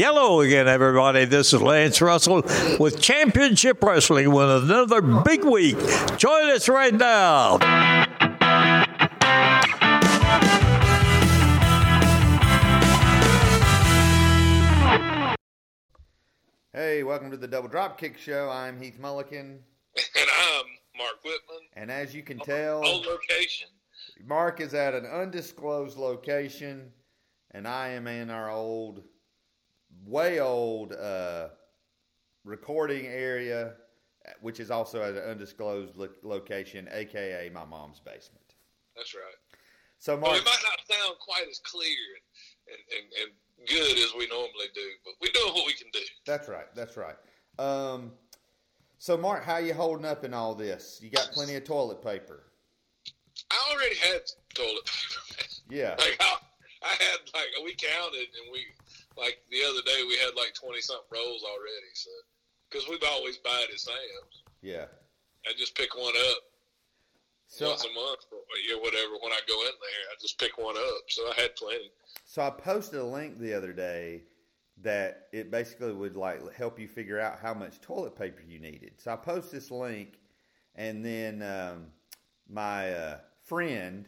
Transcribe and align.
Hello 0.00 0.42
again, 0.42 0.68
everybody. 0.68 1.24
This 1.24 1.52
is 1.52 1.60
Lance 1.60 2.00
Russell 2.00 2.42
with 2.78 3.00
Championship 3.00 3.82
Wrestling 3.82 4.30
with 4.30 4.48
another 4.48 5.02
big 5.02 5.44
week. 5.44 5.76
Join 6.16 6.50
us 6.50 6.68
right 6.68 6.94
now. 6.94 7.58
Hey, 16.72 17.02
welcome 17.02 17.30
to 17.30 17.36
the 17.36 17.48
Double 17.48 17.68
Dropkick 17.68 18.18
Show. 18.18 18.48
I'm 18.48 18.80
Heath 18.80 18.98
Mullikin. 19.00 19.58
And 19.96 20.30
I'm 20.40 20.64
Mark 20.96 21.16
Whitman. 21.24 21.66
and 21.74 21.90
as 21.90 22.14
you 22.14 22.22
can 22.22 22.38
tell, 22.38 22.84
Old 22.86 23.04
location. 23.04 23.68
Mark 24.24 24.60
is 24.60 24.74
at 24.74 24.94
an 24.94 25.06
undisclosed 25.06 25.98
location, 25.98 26.92
and 27.50 27.66
I 27.66 27.88
am 27.88 28.06
in 28.06 28.30
our 28.30 28.50
old, 28.50 29.02
way 30.06 30.40
old 30.40 30.92
uh, 30.92 31.48
recording 32.44 33.06
area, 33.06 33.74
which 34.40 34.60
is 34.60 34.70
also 34.70 35.02
at 35.02 35.14
an 35.14 35.30
undisclosed 35.30 35.96
lo- 35.96 36.08
location, 36.22 36.88
aka 36.92 37.50
my 37.50 37.64
mom's 37.64 38.00
basement. 38.00 38.54
That's 38.96 39.14
right. 39.14 39.22
So, 39.98 40.12
Well, 40.14 40.30
Mark, 40.32 40.36
it 40.38 40.44
might 40.44 40.62
not 40.62 40.96
sound 40.96 41.18
quite 41.18 41.46
as 41.50 41.58
clear 41.60 41.96
and, 42.68 42.78
and, 42.98 43.12
and 43.22 43.68
good 43.68 43.98
as 43.98 44.12
we 44.16 44.26
normally 44.28 44.66
do, 44.74 44.86
but 45.04 45.14
we're 45.20 45.32
doing 45.32 45.54
what 45.54 45.66
we 45.66 45.74
can 45.74 45.88
do. 45.92 46.00
that's 46.26 46.48
right, 46.48 46.72
that's 46.74 46.96
right. 46.96 47.16
Um, 47.58 48.12
so, 48.98 49.16
Mark, 49.16 49.44
how 49.44 49.58
you 49.58 49.74
holding 49.74 50.04
up 50.06 50.24
in 50.24 50.34
all 50.34 50.54
this? 50.54 51.00
You 51.02 51.10
got 51.10 51.30
plenty 51.32 51.54
of 51.56 51.64
toilet 51.64 52.02
paper. 52.02 52.44
I 53.50 53.72
already 53.72 53.96
had 53.96 54.20
toilet 54.54 54.84
paper. 54.84 55.44
Yeah. 55.70 55.94
like 55.98 56.16
I, 56.20 56.36
I 56.82 56.88
had 56.88 57.18
like 57.34 57.46
we 57.64 57.74
counted 57.74 58.20
and 58.20 58.52
we 58.52 58.60
like 59.18 59.38
the 59.50 59.62
other 59.68 59.82
day 59.84 60.04
we 60.06 60.16
had 60.18 60.34
like 60.36 60.54
twenty 60.54 60.80
something 60.80 61.10
rolls 61.12 61.42
already. 61.42 61.92
So 61.94 62.10
because 62.70 62.88
we've 62.88 63.02
always 63.10 63.38
buy 63.38 63.64
it 63.68 63.72
at 63.72 63.80
Sam's, 63.80 64.44
Yeah. 64.62 64.86
I 65.46 65.52
just 65.56 65.74
pick 65.74 65.96
one 65.96 66.12
up 66.30 66.42
So, 67.46 67.68
once 67.68 67.84
a 67.84 67.92
month 67.92 68.26
or 68.30 68.38
a 68.38 68.78
whatever. 68.80 69.12
When 69.22 69.32
I 69.32 69.40
go 69.48 69.58
in 69.62 69.72
there, 69.80 70.04
I 70.12 70.14
just 70.20 70.38
pick 70.38 70.58
one 70.58 70.76
up. 70.76 71.02
So 71.08 71.22
I 71.28 71.40
had 71.40 71.56
plenty. 71.56 71.90
So 72.24 72.42
I 72.42 72.50
posted 72.50 73.00
a 73.00 73.04
link 73.04 73.38
the 73.38 73.54
other 73.54 73.72
day 73.72 74.22
that 74.82 75.28
it 75.32 75.50
basically 75.50 75.92
would 75.92 76.16
like 76.16 76.52
help 76.54 76.78
you 76.78 76.86
figure 76.86 77.18
out 77.18 77.38
how 77.40 77.54
much 77.54 77.80
toilet 77.80 78.16
paper 78.16 78.42
you 78.46 78.60
needed. 78.60 78.92
So 78.98 79.12
I 79.12 79.16
post 79.16 79.50
this 79.50 79.70
link, 79.70 80.18
and 80.76 81.04
then 81.04 81.42
um, 81.42 81.86
my 82.48 82.92
uh, 82.92 83.18
friend 83.44 84.06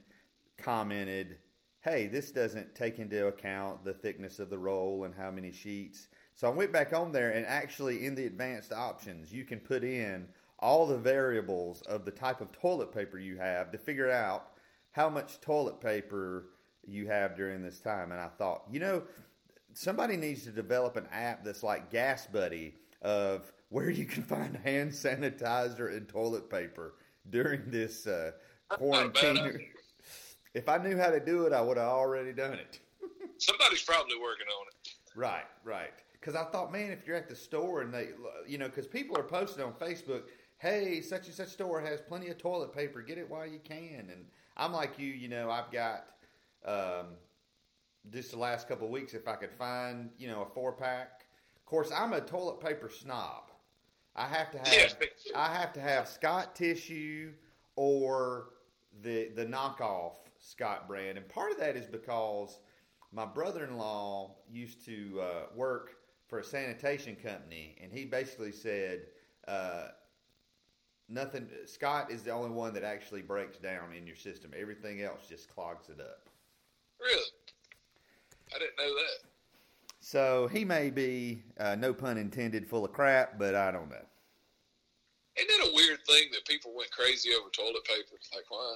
commented, 0.58 1.38
"Hey, 1.80 2.06
this 2.06 2.30
doesn't 2.30 2.74
take 2.74 2.98
into 2.98 3.26
account 3.26 3.84
the 3.84 3.94
thickness 3.94 4.38
of 4.38 4.50
the 4.50 4.58
roll 4.58 5.04
and 5.04 5.14
how 5.14 5.30
many 5.30 5.52
sheets." 5.52 6.08
So 6.34 6.48
I 6.48 6.50
went 6.50 6.72
back 6.72 6.92
on 6.92 7.12
there, 7.12 7.30
and 7.30 7.44
actually 7.46 8.06
in 8.06 8.14
the 8.14 8.26
advanced 8.26 8.72
options, 8.72 9.32
you 9.32 9.44
can 9.44 9.60
put 9.60 9.84
in 9.84 10.26
all 10.58 10.86
the 10.86 10.98
variables 10.98 11.82
of 11.82 12.04
the 12.04 12.10
type 12.10 12.40
of 12.40 12.52
toilet 12.52 12.92
paper 12.92 13.18
you 13.18 13.36
have 13.38 13.70
to 13.72 13.78
figure 13.78 14.10
out 14.10 14.52
how 14.92 15.08
much 15.08 15.40
toilet 15.40 15.80
paper 15.80 16.46
you 16.86 17.06
have 17.06 17.36
during 17.36 17.62
this 17.62 17.80
time. 17.80 18.12
And 18.12 18.20
I 18.20 18.28
thought, 18.28 18.64
you 18.70 18.80
know, 18.80 19.02
somebody 19.72 20.16
needs 20.16 20.44
to 20.44 20.50
develop 20.50 20.96
an 20.96 21.06
app 21.12 21.44
that's 21.44 21.62
like 21.62 21.90
Gas 21.90 22.26
Buddy 22.26 22.74
of 23.02 23.52
where 23.68 23.90
you 23.90 24.04
can 24.04 24.22
find 24.24 24.56
hand 24.56 24.92
sanitizer 24.92 25.96
and 25.96 26.08
toilet 26.08 26.50
paper 26.50 26.94
during 27.28 27.70
this 27.70 28.06
uh, 28.06 28.32
That's 28.70 28.88
not 28.88 29.06
a 29.06 29.08
bad 29.08 29.36
quarantine. 29.36 29.66
If 30.54 30.68
I 30.68 30.78
knew 30.78 30.96
how 30.96 31.10
to 31.10 31.20
do 31.20 31.46
it, 31.46 31.52
I 31.52 31.60
would 31.60 31.76
have 31.76 31.88
already 31.88 32.32
done 32.32 32.54
it. 32.54 32.80
Somebody's 33.38 33.82
probably 33.82 34.16
working 34.20 34.46
on 34.60 34.66
it. 34.68 34.94
Right, 35.14 35.44
right. 35.64 35.92
Because 36.12 36.34
I 36.34 36.44
thought, 36.44 36.72
man, 36.72 36.90
if 36.90 37.06
you're 37.06 37.16
at 37.16 37.28
the 37.28 37.36
store 37.36 37.82
and 37.82 37.94
they, 37.94 38.08
you 38.46 38.58
know, 38.58 38.66
because 38.66 38.86
people 38.86 39.16
are 39.16 39.22
posting 39.22 39.64
on 39.64 39.72
Facebook, 39.72 40.22
hey, 40.58 41.00
such 41.00 41.26
and 41.26 41.34
such 41.34 41.48
store 41.48 41.80
has 41.80 42.00
plenty 42.00 42.28
of 42.28 42.38
toilet 42.38 42.72
paper. 42.74 43.00
Get 43.00 43.16
it 43.16 43.28
while 43.28 43.46
you 43.46 43.60
can. 43.62 44.08
And 44.10 44.26
I'm 44.56 44.72
like 44.72 44.98
you, 44.98 45.06
you 45.06 45.28
know, 45.28 45.50
I've 45.50 45.70
got 45.70 46.04
um, 46.64 47.06
just 48.12 48.32
the 48.32 48.38
last 48.38 48.68
couple 48.68 48.86
of 48.86 48.92
weeks, 48.92 49.14
if 49.14 49.26
I 49.26 49.36
could 49.36 49.52
find, 49.52 50.10
you 50.18 50.28
know, 50.28 50.42
a 50.42 50.54
four 50.54 50.72
pack. 50.72 51.24
Of 51.56 51.64
course, 51.64 51.90
I'm 51.96 52.12
a 52.12 52.20
toilet 52.20 52.60
paper 52.60 52.90
snob. 52.90 53.50
I 54.16 54.26
have 54.26 54.50
to 54.50 54.58
have. 54.58 54.96
I 55.36 55.54
have 55.54 55.72
to 55.74 55.80
have 55.80 56.08
Scott 56.08 56.56
tissue 56.56 57.32
or 57.76 58.48
the 59.02 59.30
the 59.36 59.46
knockoff 59.46 60.14
Scott 60.40 60.88
brand, 60.88 61.18
and 61.18 61.28
part 61.28 61.52
of 61.52 61.58
that 61.58 61.76
is 61.76 61.86
because 61.86 62.58
my 63.12 63.26
brother-in-law 63.26 64.34
used 64.50 64.84
to 64.86 65.20
uh, 65.20 65.42
work 65.54 65.96
for 66.28 66.38
a 66.38 66.44
sanitation 66.44 67.16
company, 67.16 67.76
and 67.82 67.92
he 67.92 68.04
basically 68.04 68.52
said 68.52 69.02
uh, 69.48 69.88
nothing. 71.08 71.48
Scott 71.66 72.10
is 72.10 72.22
the 72.22 72.30
only 72.30 72.50
one 72.50 72.72
that 72.74 72.84
actually 72.84 73.22
breaks 73.22 73.58
down 73.58 73.92
in 73.92 74.06
your 74.06 74.16
system. 74.16 74.52
Everything 74.58 75.02
else 75.02 75.26
just 75.28 75.52
clogs 75.52 75.88
it 75.88 76.00
up. 76.00 76.28
Really? 77.00 77.30
I 78.54 78.58
didn't 78.58 78.76
know 78.78 78.94
that. 78.94 79.28
So 80.00 80.48
he 80.48 80.64
may 80.64 80.90
be, 80.90 81.42
uh, 81.58 81.74
no 81.74 81.92
pun 81.92 82.16
intended, 82.16 82.66
full 82.66 82.84
of 82.84 82.92
crap, 82.92 83.38
but 83.38 83.54
I 83.54 83.70
don't 83.70 83.90
know. 83.90 84.06
Isn't 85.36 85.50
it 85.50 85.70
a 85.70 85.74
weird 85.74 85.98
thing 86.06 86.28
that 86.32 86.44
people 86.46 86.72
went 86.74 86.90
crazy 86.90 87.30
over 87.34 87.48
toilet 87.50 87.84
paper? 87.84 88.16
Like, 88.34 88.44
why? 88.48 88.74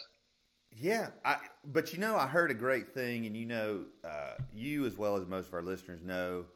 Yeah, 0.76 1.10
I, 1.24 1.36
but 1.64 1.92
you 1.92 2.00
know, 2.00 2.16
I 2.16 2.26
heard 2.26 2.50
a 2.50 2.54
great 2.54 2.92
thing, 2.92 3.26
and 3.26 3.36
you 3.36 3.46
know, 3.46 3.84
uh, 4.02 4.34
you 4.52 4.86
as 4.86 4.96
well 4.96 5.16
as 5.16 5.26
most 5.26 5.48
of 5.48 5.54
our 5.54 5.62
listeners 5.62 6.02
know 6.02 6.46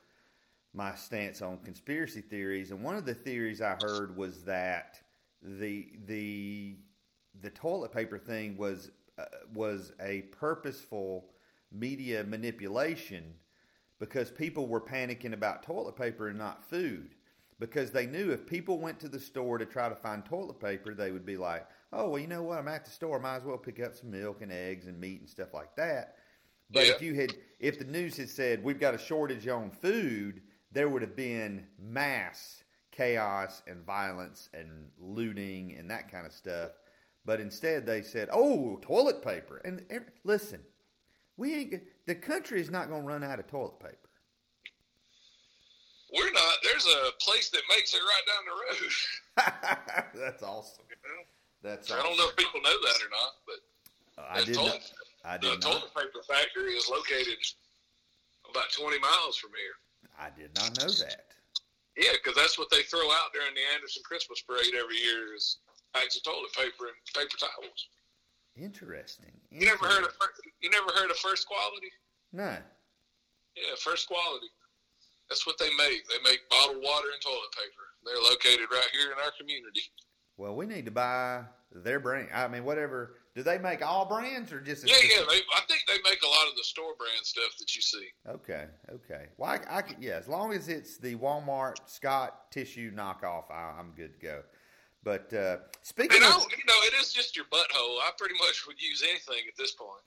my 0.74 0.94
stance 0.94 1.42
on 1.42 1.58
conspiracy 1.58 2.20
theories. 2.22 2.70
And 2.72 2.82
one 2.82 2.96
of 2.96 3.06
the 3.06 3.14
theories 3.14 3.62
I 3.62 3.74
heard 3.74 4.16
was 4.16 4.44
that 4.44 5.00
the 5.42 5.88
the 6.06 6.76
the 7.42 7.50
toilet 7.50 7.92
paper 7.92 8.18
thing 8.18 8.56
was 8.56 8.90
uh, 9.18 9.24
was 9.54 9.92
a 10.00 10.22
purposeful 10.32 11.30
media 11.72 12.24
manipulation 12.24 13.34
because 14.00 14.30
people 14.30 14.68
were 14.68 14.80
panicking 14.80 15.34
about 15.34 15.62
toilet 15.62 15.96
paper 15.96 16.28
and 16.28 16.38
not 16.38 16.64
food 16.64 17.14
because 17.58 17.91
they 17.91 18.06
knew 18.06 18.30
if 18.30 18.46
people 18.46 18.78
went 18.78 19.00
to 19.00 19.08
the 19.08 19.19
store 19.19 19.58
to 19.58 19.66
try 19.66 19.88
to 19.88 19.94
find 19.96 20.24
toilet 20.24 20.60
paper, 20.60 20.94
they 20.94 21.10
would 21.10 21.26
be 21.26 21.36
like, 21.36 21.66
"Oh, 21.92 22.10
well, 22.10 22.19
you 22.19 22.26
know 22.28 22.42
what? 22.42 22.58
I'm 22.58 22.69
at 22.69 22.84
the 22.84 22.91
store. 22.91 23.19
Might 23.19 23.36
as 23.36 23.44
well 23.44 23.58
pick 23.58 23.80
up 23.80 23.94
some 23.94 24.10
milk 24.10 24.42
and 24.42 24.52
eggs 24.52 24.86
and 24.86 25.00
meat 25.00 25.20
and 25.20 25.28
stuff 25.28 25.52
like 25.54 25.74
that." 25.76 26.16
But 26.70 26.86
Yeah. 26.86 26.92
if 26.92 27.02
you 27.02 27.14
had, 27.14 27.34
if 27.58 27.78
the 27.78 27.84
news 27.84 28.16
had 28.16 28.28
said 28.28 28.62
we've 28.62 28.78
got 28.78 28.94
a 28.94 28.98
shortage 28.98 29.48
on 29.48 29.70
food, 29.70 30.42
there 30.70 30.88
would 30.88 31.02
have 31.02 31.16
been 31.16 31.66
mass 31.78 32.62
chaos 32.91 33.62
and 33.66 33.84
violence 33.84 34.50
and 34.52 34.91
looting 34.98 35.72
and 35.76 35.91
that 35.91 36.10
kind 36.10 36.26
of 36.26 36.32
stuff. 36.32 36.72
But 37.24 37.41
instead, 37.41 37.86
they 37.86 38.02
said, 38.02 38.28
"Oh, 38.30 38.78
toilet 38.82 39.22
paper." 39.22 39.58
And 39.64 39.84
listen, 40.24 40.64
we 41.36 41.54
ain't. 41.54 42.06
The 42.06 42.14
country 42.14 42.60
is 42.60 42.70
not 42.70 42.88
going 42.88 43.02
to 43.02 43.06
run 43.08 43.24
out 43.24 43.38
of 43.38 43.47
toilet 43.47 43.80
paper. 43.80 44.08
We're 46.12 46.32
not. 46.32 46.47
There's 46.78 46.94
a 46.94 47.11
place 47.19 47.50
that 47.50 47.62
makes 47.75 47.93
it 47.93 47.99
right 47.99 48.27
down 48.31 48.43
the 48.47 48.55
road. 48.55 48.93
That's 50.15 50.43
awesome. 50.43 50.84
You 50.87 50.97
know? 51.03 51.22
That's 51.62 51.91
I 51.91 51.99
awesome. 51.99 52.06
don't 52.06 52.19
know 52.19 52.28
if 52.31 52.37
people 52.37 52.61
know 52.62 52.71
that 52.71 52.99
or 53.03 53.11
not, 53.11 53.33
but 53.43 53.61
uh, 54.22 54.27
I 54.31 54.41
the 54.41 54.47
did 54.47 54.55
toilet, 54.55 54.87
not. 55.25 55.27
I 55.27 55.37
the 55.39 55.50
did 55.50 55.62
toilet 55.62 55.91
not. 55.91 56.06
paper 56.06 56.22
factory 56.22 56.78
is 56.78 56.87
located 56.87 57.39
about 58.47 58.71
20 58.71 58.99
miles 59.00 59.37
from 59.37 59.50
here. 59.59 59.75
I 60.15 60.31
did 60.31 60.55
not 60.55 60.78
know 60.78 60.91
that. 61.03 61.34
Yeah, 61.99 62.15
because 62.15 62.39
that's 62.39 62.59
what 62.59 62.71
they 62.71 62.87
throw 62.87 63.10
out 63.10 63.34
during 63.34 63.55
the 63.59 63.66
Anderson 63.75 64.03
Christmas 64.06 64.39
parade 64.47 64.78
every 64.78 65.03
year 65.03 65.34
is 65.34 65.59
bags 65.95 66.15
of 66.15 66.22
toilet 66.22 66.55
paper 66.55 66.87
and 66.95 66.99
paper 67.10 67.34
towels. 67.43 67.91
Interesting. 68.55 69.34
You 69.50 69.66
never 69.66 69.87
heard 69.87 70.05
of 70.06 70.15
you 70.62 70.71
never 70.71 70.95
heard 70.95 71.10
of 71.10 71.16
first 71.19 71.47
quality? 71.47 71.91
No. 72.33 72.55
Yeah, 73.56 73.75
first 73.83 74.06
quality. 74.06 74.47
That's 75.28 75.47
what 75.47 75.59
they 75.59 75.69
make. 75.77 76.09
They 76.09 76.22
make 76.25 76.48
bottled 76.48 76.83
water 76.83 77.09
and 77.13 77.21
toilet 77.21 77.53
paper. 77.53 77.84
They're 78.04 78.22
located 78.22 78.69
right 78.71 78.89
here 78.92 79.13
in 79.13 79.19
our 79.22 79.33
community. 79.39 79.83
Well, 80.36 80.54
we 80.54 80.66
need 80.66 80.84
to 80.86 80.91
buy 80.91 81.42
their 81.72 82.01
brand. 82.01 82.28
I 82.33 82.48
mean, 82.48 82.65
whatever. 82.65 83.16
Do 83.34 83.42
they 83.42 83.59
make 83.59 83.86
all 83.86 84.07
brands 84.07 84.53
or 84.53 84.60
just? 84.60 84.89
Yeah, 84.89 84.97
yeah. 85.03 85.22
They, 85.28 85.41
I 85.54 85.60
think 85.69 85.83
they 85.86 85.98
make 86.09 86.22
a 86.22 86.28
lot 86.28 86.48
of 86.48 86.57
the 86.57 86.65
store 86.65 86.95
brand 86.98 87.25
stuff 87.25 87.57
that 87.59 87.75
you 87.77 87.83
see. 87.83 88.07
Okay. 88.28 88.66
Okay. 88.92 89.27
Well, 89.36 89.51
I, 89.51 89.78
I 89.78 89.83
yeah. 90.01 90.15
As 90.15 90.28
long 90.28 90.53
as 90.53 90.69
it's 90.69 90.98
the 90.98 91.15
Walmart 91.16 91.77
Scott 91.86 92.51
tissue 92.51 92.92
knockoff, 92.92 93.51
I, 93.51 93.78
I'm 93.78 93.92
good 93.97 94.15
to 94.15 94.27
go. 94.27 94.42
But 95.04 95.33
uh, 95.33 95.59
speaking 95.83 96.22
And 96.22 96.27
of, 96.27 96.42
you 96.51 96.65
know, 96.66 96.81
it 96.86 96.95
is 97.01 97.13
just 97.13 97.36
your 97.36 97.47
butthole. 97.47 97.98
I 98.03 98.10
pretty 98.19 98.34
much 98.34 98.66
would 98.66 98.81
use 98.83 99.04
anything 99.09 99.47
at 99.47 99.57
this 99.57 99.72
point. 99.72 100.03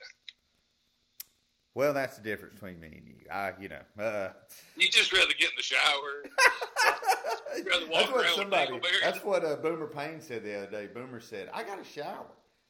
Well, 1.74 1.94
that's 1.94 2.16
the 2.16 2.22
difference 2.22 2.54
between 2.54 2.80
me 2.80 2.88
and 2.88 3.06
you. 3.06 3.14
I, 3.30 3.52
you 3.60 3.68
know, 3.68 4.02
uh, 4.02 4.30
You 4.76 4.88
just 4.88 5.12
rather 5.12 5.32
get 5.38 5.50
in 5.50 5.56
the 5.56 5.62
shower. 5.62 6.24
Rather 7.70 7.86
walk 7.86 8.00
that's 8.00 8.12
what 8.12 8.24
around 8.24 8.34
somebody. 8.36 8.80
That's 9.02 9.24
what 9.24 9.44
uh, 9.44 9.56
Boomer 9.56 9.86
Payne 9.86 10.22
said 10.22 10.42
the 10.42 10.56
other 10.56 10.70
day. 10.70 10.86
Boomer 10.86 11.20
said, 11.20 11.50
"I 11.52 11.62
got 11.64 11.78
a 11.78 11.84
shower." 11.84 12.24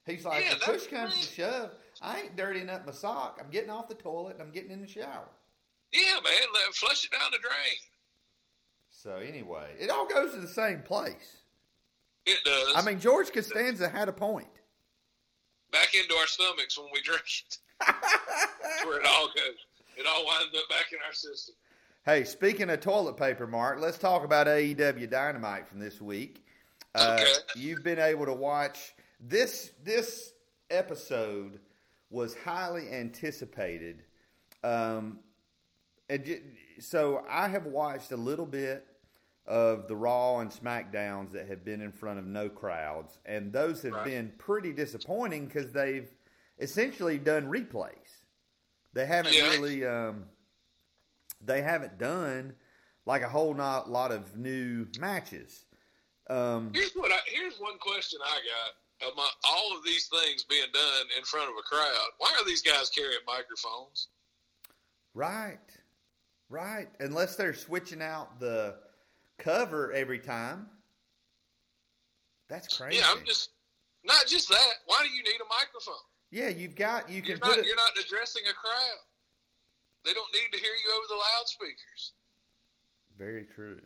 He's 0.07 0.25
like, 0.25 0.45
Yeah, 0.45 0.55
"If 0.55 0.61
push 0.63 0.89
comes 0.89 1.15
to 1.15 1.33
shove, 1.33 1.71
I 2.01 2.23
ain't 2.23 2.37
dirtying 2.37 2.69
up 2.69 2.85
my 2.85 2.93
sock. 2.93 3.39
I'm 3.41 3.49
getting 3.51 3.71
off 3.71 3.89
the 3.89 3.95
toilet 3.95 4.35
and 4.35 4.43
I'm 4.43 4.51
getting 4.51 4.73
in 4.73 4.81
the 4.81 4.89
shower." 4.89 5.29
Yeah, 5.93 6.15
man, 6.15 6.49
let 6.53 6.75
flush 6.75 7.05
it 7.05 7.13
down 7.13 7.31
the 7.31 7.39
drain. 7.39 7.79
So 8.91 9.17
anyway, 9.17 9.69
it 9.79 9.89
all 9.89 10.07
goes 10.07 10.33
to 10.33 10.41
the 10.41 10.49
same 10.49 10.83
place. 10.83 11.37
It 12.27 12.39
does. 12.45 12.75
I 12.77 12.83
mean, 12.83 12.99
George 13.01 13.33
Costanza 13.33 13.89
had 13.89 14.09
a 14.09 14.13
point. 14.13 14.49
Back 15.73 15.95
into 15.95 16.15
our 16.15 16.27
stomachs 16.27 16.79
when 16.79 16.89
we 16.93 17.01
drink 17.03 17.23
it. 17.27 17.59
That's 17.81 18.85
where 18.85 19.01
it 19.01 19.07
all 19.07 19.27
goes. 19.29 19.57
It 19.97 20.07
all 20.07 20.25
winds 20.25 20.57
up 20.57 20.69
back 20.69 20.93
in 20.93 20.99
our 21.07 21.13
system. 21.13 21.55
Hey, 22.05 22.25
speaking 22.25 22.71
of 22.71 22.81
toilet 22.81 23.17
paper, 23.17 23.47
Mark, 23.47 23.81
let's 23.81 23.99
talk 23.99 24.25
about 24.25 24.47
AEW 24.47 25.09
Dynamite 25.11 25.69
from 25.69 25.79
this 25.81 26.01
week. 26.01 26.45
Uh, 26.95 27.19
Okay. 27.21 27.33
You've 27.57 27.83
been 27.83 27.99
able 27.99 28.27
to 28.27 28.33
watch 28.33 28.95
this. 29.21 29.71
This 29.85 30.33
episode 30.71 31.61
was 32.11 32.35
highly 32.45 32.91
anticipated. 32.91 34.03
Um, 34.65 35.21
and 36.11 36.41
so 36.81 37.25
I 37.31 37.49
have 37.49 37.67
watched 37.67 38.13
a 38.13 38.17
little 38.17 38.47
bit 38.47 38.87
of 39.47 39.89
the 39.89 39.97
Raw 39.97 40.39
and 40.39 40.51
SmackDowns 40.51 41.33
that 41.33 41.49
have 41.49 41.65
been 41.65 41.81
in 41.81 41.91
front 41.93 42.19
of 42.19 42.27
no 42.27 42.49
crowds, 42.49 43.19
and 43.27 43.53
those 43.53 43.83
have 43.83 43.93
Right. 43.93 44.05
been 44.05 44.33
pretty 44.39 44.73
disappointing 44.73 45.47
because 45.47 45.73
they've 45.73 46.11
essentially 46.59 47.19
done 47.19 47.47
replays. 47.47 48.21
They 48.93 49.07
haven't 49.07 49.35
Yeah. 49.35 49.51
really. 49.51 49.85
Um, 49.85 50.29
they 51.41 51.63
haven't 51.63 51.99
done 51.99 52.55
like 53.05 53.23
a 53.23 53.29
whole 53.29 53.53
not 53.55 53.91
lot 53.91 54.13
of 54.13 54.37
new 54.37 54.87
matches. 54.99 55.65
Um, 56.31 56.73
Here's 56.73 56.93
what 56.95 57.11
I, 57.11 57.19
here's 57.27 57.59
one 57.59 57.79
question 57.79 58.21
I 58.25 58.41
got. 59.01 59.11
Among 59.13 59.29
all 59.43 59.77
of 59.77 59.83
these 59.83 60.07
things 60.07 60.45
being 60.45 60.71
done 60.73 61.07
in 61.19 61.25
front 61.25 61.51
of 61.51 61.57
a 61.59 61.63
crowd, 61.63 62.11
why 62.19 62.33
are 62.39 62.45
these 62.45 62.63
guys 62.63 62.89
carrying 62.91 63.19
microphones? 63.27 64.07
right, 65.15 65.59
right. 66.49 66.89
Unless 67.01 67.35
they're 67.37 67.55
switching 67.55 68.01
out 68.01 68.39
the 68.39 68.79
cover 69.43 69.93
every 69.93 70.19
time. 70.19 70.67
That's 72.49 72.77
crazy. 72.77 72.99
Yeah, 72.99 73.07
I'm 73.09 73.25
just 73.25 73.51
not 74.05 74.27
just 74.27 74.49
that. 74.49 74.73
Why 74.87 75.03
do 75.03 75.11
you 75.15 75.23
need 75.23 75.41
a 75.41 75.49
microphone? 75.49 75.95
Yeah, 76.31 76.49
you've 76.49 76.77
got 76.77 77.11
you 77.11 77.23
can 77.23 77.39
You're 77.39 77.49
not, 77.49 77.59
it. 77.59 77.67
you're 77.67 77.77
not 77.77 77.93
addressing 78.05 78.43
a 78.49 78.55
crowd. 78.55 79.01
They 80.05 80.13
don't 80.13 80.33
need 80.33 80.57
to 80.57 80.59
hear 80.59 80.73
you 80.73 80.91
over 80.97 81.07
the 81.09 81.21
loudspeakers. 81.39 82.13
Very 83.19 83.47
true. 83.55 83.81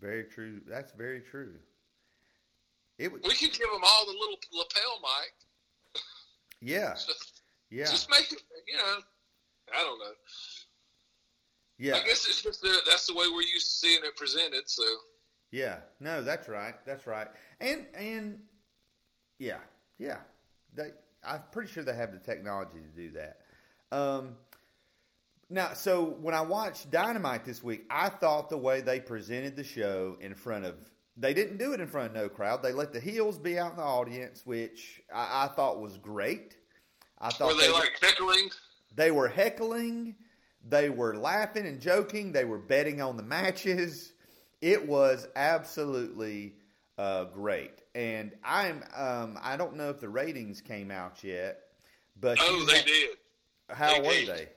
Very 0.00 0.24
true. 0.24 0.60
That's 0.68 0.92
very 0.92 1.20
true. 1.20 1.54
It 2.98 3.10
would. 3.10 3.22
We 3.22 3.34
could 3.34 3.52
give 3.52 3.70
them 3.70 3.82
all 3.82 4.06
the 4.06 4.12
little 4.12 4.36
lapel 4.52 5.00
mic. 5.02 6.02
Yeah. 6.60 6.94
Yeah. 7.70 7.86
Just 7.86 8.08
make 8.08 8.30
it, 8.30 8.40
you 8.68 8.76
know. 8.76 8.98
I 9.74 9.82
don't 9.82 9.98
know. 9.98 10.12
Yeah. 11.78 11.96
I 11.96 12.04
guess 12.04 12.26
it's 12.26 12.42
just 12.42 12.62
the, 12.62 12.72
that's 12.86 13.06
the 13.06 13.14
way 13.14 13.26
we're 13.32 13.42
used 13.42 13.66
to 13.66 13.86
seeing 13.86 14.00
it 14.04 14.16
presented. 14.16 14.68
So 14.68 14.84
Yeah, 15.50 15.78
no, 16.00 16.22
that's 16.22 16.48
right. 16.48 16.74
That's 16.86 17.06
right. 17.06 17.28
And 17.60 17.86
and 17.94 18.38
yeah, 19.38 19.58
yeah. 19.98 20.18
They, 20.74 20.90
I'm 21.26 21.42
pretty 21.52 21.72
sure 21.72 21.82
they 21.82 21.94
have 21.94 22.12
the 22.12 22.18
technology 22.18 22.78
to 22.78 23.02
do 23.02 23.12
that. 23.12 23.40
Um, 23.96 24.36
now, 25.50 25.72
so 25.74 26.16
when 26.20 26.34
I 26.34 26.40
watched 26.40 26.90
Dynamite 26.90 27.44
this 27.44 27.62
week, 27.62 27.84
I 27.90 28.08
thought 28.08 28.50
the 28.50 28.58
way 28.58 28.80
they 28.80 28.98
presented 29.00 29.56
the 29.56 29.64
show 29.64 30.16
in 30.20 30.34
front 30.34 30.64
of 30.64 30.74
they 31.16 31.32
didn't 31.32 31.58
do 31.58 31.72
it 31.72 31.80
in 31.80 31.86
front 31.86 32.08
of 32.08 32.14
no 32.14 32.28
crowd. 32.28 32.62
They 32.62 32.72
let 32.72 32.92
the 32.92 32.98
heels 32.98 33.38
be 33.38 33.58
out 33.58 33.72
in 33.72 33.76
the 33.76 33.82
audience, 33.82 34.44
which 34.44 35.00
I, 35.14 35.44
I 35.44 35.48
thought 35.48 35.80
was 35.80 35.96
great. 35.96 36.56
I 37.20 37.30
thought 37.30 37.54
were 37.54 37.60
they 37.60 37.70
like 37.70 37.92
heckling? 38.00 38.50
they 38.96 39.10
were 39.10 39.28
heckling, 39.28 40.16
they 40.68 40.90
were 40.90 41.16
laughing 41.16 41.66
and 41.66 41.80
joking, 41.80 42.32
they 42.32 42.44
were 42.44 42.58
betting 42.58 43.00
on 43.02 43.16
the 43.16 43.22
matches. 43.22 44.12
It 44.60 44.86
was 44.86 45.28
absolutely 45.36 46.54
uh, 46.98 47.24
great, 47.24 47.82
and 47.94 48.32
I'm 48.44 48.82
um, 48.96 49.38
I 49.42 49.56
don't 49.56 49.76
know 49.76 49.90
if 49.90 50.00
the 50.00 50.08
ratings 50.08 50.60
came 50.60 50.90
out 50.90 51.22
yet, 51.22 51.60
but 52.20 52.38
Oh, 52.40 52.64
they 52.66 52.78
ha- 52.78 52.84
did. 52.86 53.10
How 53.70 53.94
They 53.94 54.00
were 54.00 54.14
did. 54.14 54.28
they? 54.28 54.48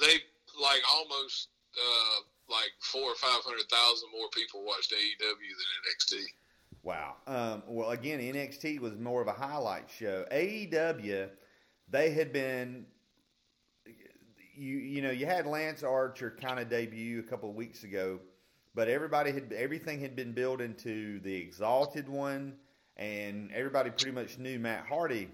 They 0.00 0.14
like 0.60 0.80
almost 0.92 1.48
uh, 1.76 2.20
like 2.50 2.70
four 2.80 3.02
or 3.02 3.14
five 3.14 3.42
hundred 3.44 3.68
thousand 3.70 4.08
more 4.12 4.28
people 4.34 4.64
watched 4.64 4.92
AEW 4.92 5.20
than 5.20 6.18
NXT. 6.20 6.24
Wow. 6.82 7.14
Um, 7.26 7.62
well, 7.66 7.90
again, 7.92 8.20
NXT 8.20 8.78
was 8.80 8.94
more 8.98 9.22
of 9.22 9.28
a 9.28 9.32
highlight 9.32 9.88
show. 9.90 10.26
AEW, 10.30 11.30
they 11.88 12.10
had 12.10 12.30
been, 12.30 12.84
you 14.56 14.78
you 14.78 15.02
know, 15.02 15.10
you 15.10 15.26
had 15.26 15.46
Lance 15.46 15.82
Archer 15.82 16.36
kind 16.40 16.58
of 16.58 16.68
debut 16.68 17.20
a 17.20 17.22
couple 17.22 17.50
of 17.50 17.54
weeks 17.56 17.84
ago, 17.84 18.20
but 18.74 18.88
everybody 18.88 19.32
had 19.32 19.52
everything 19.52 20.00
had 20.00 20.16
been 20.16 20.32
built 20.32 20.60
into 20.60 21.20
the 21.20 21.34
Exalted 21.34 22.08
one, 22.08 22.54
and 22.96 23.50
everybody 23.52 23.90
pretty 23.90 24.12
much 24.12 24.38
knew 24.38 24.58
Matt 24.58 24.86
Hardy 24.86 25.28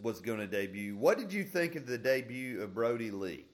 was 0.00 0.20
going 0.20 0.38
to 0.38 0.46
debut. 0.46 0.96
What 0.96 1.18
did 1.18 1.32
you 1.32 1.44
think 1.44 1.74
of 1.74 1.86
the 1.86 1.98
debut 1.98 2.62
of 2.62 2.74
Brodie 2.74 3.10
Lee? 3.10 3.46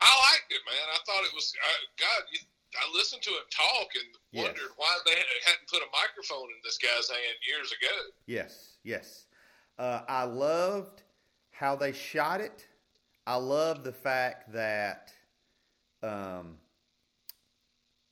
I 0.00 0.06
liked 0.32 0.50
it, 0.50 0.60
man. 0.66 0.88
I 0.94 0.98
thought 1.06 1.24
it 1.24 1.34
was 1.34 1.52
I, 1.62 1.72
God. 1.98 2.24
You, 2.32 2.38
I 2.76 2.92
listened 2.98 3.22
to 3.22 3.30
him 3.30 3.46
talk 3.50 3.88
and 3.94 4.04
Yes. 4.32 4.44
wondered 4.44 4.70
why 4.76 4.98
they 5.06 5.12
hadn't 5.46 5.66
put 5.70 5.80
a 5.80 5.86
microphone 5.92 6.48
in 6.50 6.60
this 6.62 6.76
guy's 6.76 7.08
hand 7.08 7.36
years 7.48 7.72
ago. 7.72 7.94
Yes, 8.26 8.76
yes. 8.82 9.24
Uh, 9.78 10.02
I 10.08 10.24
loved 10.24 11.02
how 11.52 11.74
they 11.74 11.92
shot 11.92 12.42
it. 12.42 12.66
I 13.26 13.36
love 13.36 13.82
the 13.84 13.92
fact 13.92 14.52
that 14.52 15.12
um, 16.02 16.58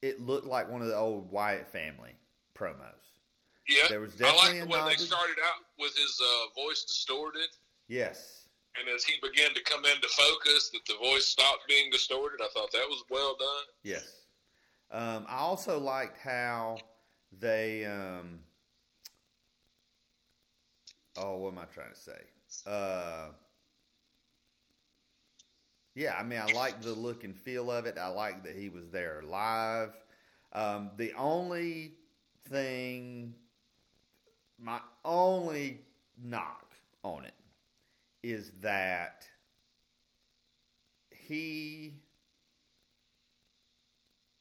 it 0.02 0.20
looked 0.20 0.46
like 0.46 0.70
one 0.70 0.82
of 0.82 0.88
the 0.88 0.96
old 0.96 1.30
Wyatt 1.30 1.68
family 1.68 2.16
promos. 2.56 2.78
Yeah, 3.68 3.88
There 3.88 4.00
was 4.00 4.20
I 4.20 4.34
like 4.36 4.60
the 4.60 4.66
way 4.66 4.80
they 4.90 4.96
started 4.96 5.36
out 5.46 5.62
with 5.78 5.96
his 5.96 6.20
uh, 6.22 6.60
voice 6.60 6.84
distorted, 6.84 7.48
Yes, 7.88 8.46
and 8.78 8.88
as 8.94 9.04
he 9.04 9.14
began 9.22 9.54
to 9.54 9.62
come 9.62 9.84
into 9.84 10.08
focus, 10.08 10.70
that 10.72 10.80
the 10.86 10.98
voice 10.98 11.24
stopped 11.26 11.62
being 11.68 11.90
distorted. 11.90 12.40
I 12.42 12.48
thought 12.52 12.72
that 12.72 12.86
was 12.88 13.04
well 13.10 13.36
done. 13.38 13.64
yes. 13.82 14.04
Um, 14.90 15.24
I 15.28 15.38
also 15.38 15.78
liked 15.80 16.18
how 16.18 16.76
they. 17.40 17.84
Um, 17.86 18.40
oh, 21.16 21.36
what 21.38 21.52
am 21.52 21.58
I 21.58 21.64
trying 21.64 21.92
to 21.92 21.98
say? 22.00 22.20
Uh, 22.66 23.28
yeah, 25.94 26.14
I 26.18 26.24
mean, 26.24 26.40
I 26.40 26.52
like 26.52 26.82
the 26.82 26.92
look 26.92 27.24
and 27.24 27.36
feel 27.36 27.70
of 27.70 27.86
it. 27.86 27.96
I 27.98 28.08
like 28.08 28.42
that 28.44 28.56
he 28.56 28.68
was 28.68 28.88
there 28.90 29.22
live. 29.26 29.92
Um, 30.52 30.90
the 30.96 31.12
only 31.14 31.92
thing, 32.48 33.34
my 34.58 34.80
only 35.04 35.80
knock 36.22 36.74
on 37.02 37.24
it 37.24 37.34
is 38.22 38.50
that 38.60 39.24
he, 41.10 41.94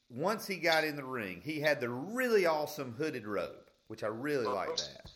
once 0.08 0.46
he 0.46 0.56
got 0.56 0.84
in 0.84 0.96
the 0.96 1.04
ring, 1.04 1.40
he 1.44 1.60
had 1.60 1.80
the 1.80 1.88
really 1.88 2.46
awesome 2.46 2.94
hooded 2.96 3.26
robe, 3.26 3.70
which 3.88 4.02
I 4.02 4.08
really 4.08 4.46
like 4.46 4.76
that. 4.76 5.10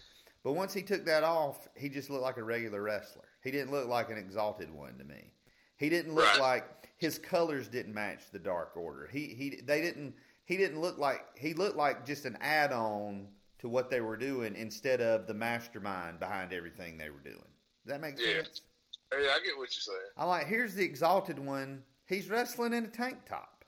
But 0.44 0.52
once 0.52 0.72
he 0.72 0.82
took 0.82 1.04
that 1.06 1.24
off, 1.24 1.66
he 1.74 1.88
just 1.88 2.10
looked 2.10 2.22
like 2.22 2.36
a 2.36 2.44
regular 2.44 2.80
wrestler. 2.80 3.24
He 3.42 3.50
didn't 3.50 3.72
look 3.72 3.88
like 3.88 4.10
an 4.10 4.18
exalted 4.18 4.70
one 4.70 4.98
to 4.98 5.04
me. 5.04 5.32
He 5.78 5.88
didn't 5.88 6.14
look 6.14 6.26
Right. 6.26 6.40
like 6.40 6.88
his 6.96 7.18
colors 7.18 7.68
didn't 7.68 7.94
match 7.94 8.30
the 8.32 8.38
Dark 8.38 8.76
Order. 8.76 9.06
He 9.06 9.28
he 9.34 9.60
they 9.62 9.80
didn't 9.80 10.14
he 10.44 10.56
didn't 10.56 10.80
look 10.80 10.98
like 10.98 11.24
he 11.38 11.54
looked 11.54 11.76
like 11.76 12.04
just 12.04 12.24
an 12.24 12.36
add-on 12.40 13.28
to 13.60 13.68
what 13.68 13.90
they 13.90 14.00
were 14.00 14.16
doing 14.16 14.54
instead 14.56 15.00
of 15.00 15.26
the 15.26 15.34
mastermind 15.34 16.18
behind 16.20 16.52
everything 16.52 16.98
they 16.98 17.10
were 17.10 17.20
doing. 17.20 17.36
Does 17.84 17.92
that 17.92 18.00
make 18.00 18.18
Yeah. 18.18 18.42
sense? 18.42 18.62
Hey, 19.10 19.28
I 19.28 19.38
get 19.44 19.56
what 19.56 19.74
you're 19.74 19.80
saying. 19.80 20.10
I'm 20.16 20.28
like 20.28 20.46
here's 20.46 20.74
the 20.74 20.84
exalted 20.84 21.38
one. 21.38 21.84
He's 22.06 22.28
wrestling 22.28 22.72
in 22.72 22.84
a 22.84 22.88
tank 22.88 23.24
top. 23.26 23.64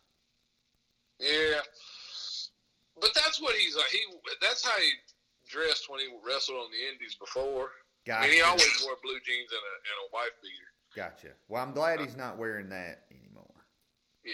Yeah, 1.19 1.61
but 3.01 3.11
that's 3.15 3.41
what 3.41 3.55
he's 3.57 3.77
like. 3.77 3.89
He 3.91 4.01
that's 4.41 4.65
how 4.65 4.79
he 4.81 4.91
dressed 5.49 5.89
when 5.91 6.01
he 6.01 6.09
wrestled 6.25 6.59
on 6.59 6.71
the 6.71 6.89
Indies 6.93 7.15
before. 7.15 7.71
I 7.71 8.07
Gotcha. 8.07 8.29
mean, 8.29 8.37
he 8.37 8.41
always 8.43 8.83
wore 8.83 8.97
blue 9.03 9.21
jeans 9.21 9.51
and 9.53 9.61
a 9.61 9.75
and 9.85 9.99
a 10.09 10.15
wife 10.15 10.33
beater. 10.43 10.70
Gotcha. 10.95 11.29
Well, 11.49 11.63
I'm 11.63 11.73
glad 11.73 12.01
he's 12.01 12.17
not 12.17 12.37
wearing 12.37 12.69
that 12.71 13.05
anymore. 13.11 13.47
Yeah, 14.25 14.33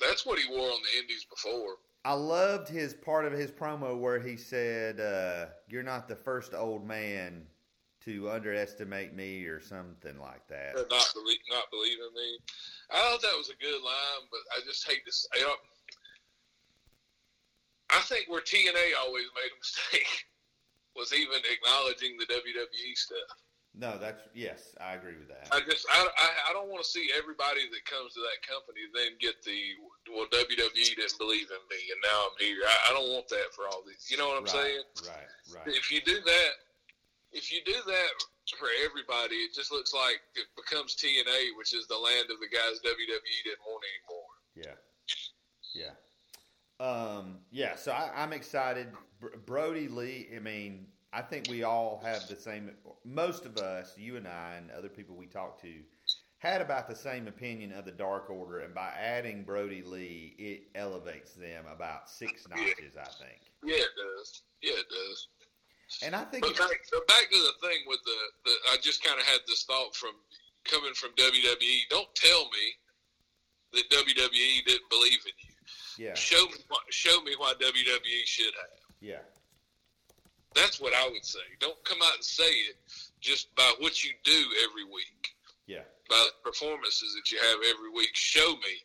that's 0.00 0.26
what 0.26 0.38
he 0.38 0.48
wore 0.50 0.68
on 0.68 0.80
the 0.82 1.00
Indies 1.00 1.24
before. 1.24 1.76
I 2.04 2.12
loved 2.12 2.68
his 2.68 2.92
part 2.92 3.24
of 3.24 3.32
his 3.32 3.50
promo 3.50 3.98
where 3.98 4.20
he 4.20 4.36
said, 4.36 5.00
uh, 5.00 5.46
"You're 5.68 5.82
not 5.82 6.06
the 6.06 6.16
first 6.16 6.52
old 6.52 6.86
man 6.86 7.46
to 8.02 8.30
underestimate 8.30 9.14
me," 9.14 9.44
or 9.46 9.60
something 9.60 10.18
like 10.20 10.46
that. 10.48 10.76
Or 10.76 10.86
not 10.90 11.10
believe, 11.14 11.38
not 11.48 11.70
believing 11.70 12.12
me. 12.14 12.38
I 12.90 12.98
thought 12.98 13.22
that 13.22 13.38
was 13.38 13.48
a 13.48 13.56
good 13.56 13.80
line, 13.82 14.28
but 14.30 14.40
I 14.54 14.60
just 14.66 14.86
hate 14.86 15.04
to 15.06 15.12
say. 15.12 15.28
You 15.36 15.46
know, 15.46 15.54
I 17.90 18.00
think 18.00 18.28
where 18.28 18.42
TNA 18.42 18.92
always 19.00 19.26
made 19.34 19.50
a 19.50 19.58
mistake 19.62 20.26
was 20.94 21.12
even 21.14 21.40
acknowledging 21.50 22.18
the 22.18 22.26
WWE 22.26 22.94
stuff. 22.94 23.43
No, 23.74 23.98
that's 23.98 24.22
yes, 24.38 24.70
I 24.78 24.94
agree 24.94 25.18
with 25.18 25.26
that. 25.26 25.50
I 25.50 25.58
just 25.66 25.82
I, 25.90 25.98
I, 25.98 26.28
I 26.46 26.52
don't 26.54 26.70
want 26.70 26.86
to 26.86 26.88
see 26.88 27.10
everybody 27.18 27.66
that 27.74 27.82
comes 27.82 28.14
to 28.14 28.22
that 28.22 28.38
company 28.46 28.86
then 28.94 29.18
get 29.18 29.42
the 29.42 29.74
well 30.14 30.30
WWE 30.30 30.94
didn't 30.94 31.18
believe 31.18 31.50
in 31.50 31.62
me 31.66 31.80
and 31.90 31.98
now 31.98 32.30
I'm 32.30 32.38
here. 32.38 32.62
I, 32.62 32.76
I 32.86 32.94
don't 32.94 33.10
want 33.10 33.26
that 33.34 33.50
for 33.50 33.66
all 33.66 33.82
these. 33.82 34.06
You 34.06 34.16
know 34.16 34.30
what 34.30 34.38
I'm 34.38 34.46
right, 34.46 34.78
saying? 34.78 34.86
Right, 35.02 35.58
right. 35.58 35.74
If 35.74 35.90
you 35.90 35.98
do 36.06 36.22
that, 36.22 36.52
if 37.34 37.50
you 37.50 37.66
do 37.66 37.74
that 37.74 38.12
for 38.54 38.70
everybody, 38.86 39.42
it 39.42 39.50
just 39.50 39.74
looks 39.74 39.90
like 39.90 40.22
it 40.38 40.46
becomes 40.54 40.94
TNA, 40.94 41.58
which 41.58 41.74
is 41.74 41.90
the 41.90 41.98
land 41.98 42.30
of 42.30 42.38
the 42.38 42.46
guys 42.46 42.78
WWE 42.78 43.38
didn't 43.42 43.66
want 43.66 43.82
anymore. 43.90 44.30
Yeah, 44.54 44.78
yeah, 45.74 45.98
um, 46.78 47.42
yeah. 47.50 47.74
So 47.74 47.90
I, 47.90 48.14
I'm 48.14 48.32
excited. 48.32 48.86
Br- 49.18 49.34
Brodie 49.44 49.88
Lee. 49.88 50.30
I 50.30 50.38
mean, 50.38 50.86
I 51.14 51.22
think 51.22 51.46
we 51.48 51.62
all 51.62 52.00
have 52.04 52.26
the 52.28 52.36
same. 52.36 52.70
Most 53.04 53.46
of 53.46 53.56
us, 53.58 53.94
you 53.96 54.16
and 54.16 54.26
I, 54.26 54.54
and 54.58 54.70
other 54.70 54.88
people 54.88 55.14
we 55.16 55.26
talked 55.26 55.60
to, 55.62 55.72
had 56.38 56.60
about 56.60 56.88
the 56.88 56.96
same 56.96 57.28
opinion 57.28 57.72
of 57.72 57.84
the 57.84 57.92
Dark 57.92 58.28
Order, 58.30 58.60
and 58.60 58.74
by 58.74 58.90
adding 59.00 59.44
Brodie 59.44 59.82
Lee, 59.84 60.34
it 60.38 60.68
elevates 60.74 61.32
them 61.32 61.64
about 61.72 62.10
six 62.10 62.46
notches. 62.48 62.96
I 63.00 63.04
think. 63.04 63.40
Yeah, 63.62 63.76
it 63.76 63.94
does. 63.96 64.42
Yeah, 64.60 64.72
it 64.72 64.86
does. 64.90 65.28
And 66.02 66.16
I 66.16 66.24
think 66.24 66.42
But 66.42 66.56
back, 66.58 67.06
back 67.06 67.30
to 67.30 67.38
the 67.38 67.68
thing 67.68 67.78
with 67.86 68.00
the, 68.04 68.50
the 68.50 68.52
I 68.72 68.76
just 68.82 69.04
kind 69.04 69.18
of 69.20 69.24
had 69.26 69.40
this 69.46 69.64
thought 69.64 69.94
from 69.94 70.10
coming 70.64 70.94
from 70.94 71.10
WWE. 71.10 71.78
Don't 71.90 72.12
tell 72.14 72.44
me 72.44 72.66
that 73.74 73.84
WWE 73.90 74.64
didn't 74.66 74.90
believe 74.90 75.20
in 75.26 75.32
you. 75.46 76.06
yeah, 76.06 76.14
Show 76.14 76.44
me, 76.46 76.54
show 76.90 77.22
me 77.22 77.34
why 77.38 77.52
WWE 77.60 78.24
should 78.24 78.46
have. 78.54 78.80
yeah, 79.00 79.18
That's 80.54 80.80
what 80.80 80.92
I 80.94 81.08
would 81.08 81.24
say. 81.24 81.40
Don't 81.60 81.82
come 81.84 81.98
out 82.02 82.14
and 82.14 82.24
say 82.24 82.44
it 82.44 82.76
just 83.20 83.54
by 83.56 83.72
what 83.80 84.04
you 84.04 84.10
do 84.24 84.44
every 84.68 84.84
week, 84.84 85.34
yeah. 85.66 85.80
by 86.08 86.16
the 86.26 86.50
performances 86.50 87.14
that 87.14 87.30
you 87.32 87.38
have 87.38 87.58
every 87.76 87.90
week. 87.90 88.10
Show 88.14 88.52
me 88.52 88.84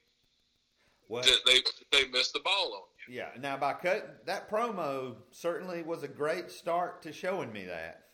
Well, 1.07 1.23
that 1.23 1.39
they 1.45 1.59
they 1.91 2.07
missed 2.09 2.33
the 2.33 2.39
ball 2.39 2.73
on 2.73 2.81
you. 3.07 3.15
yeah. 3.17 3.29
Now 3.39 3.57
by 3.57 3.73
cut 3.73 4.25
that 4.25 4.49
promo 4.49 5.15
certainly 5.31 5.83
was 5.83 6.03
a 6.03 6.07
great 6.07 6.49
start 6.51 7.01
to 7.03 7.13
showing 7.13 7.51
me 7.51 7.65
that. 7.65 8.05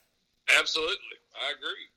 Absolutely, 0.60 1.18
I 1.36 1.52
agree. 1.52 1.88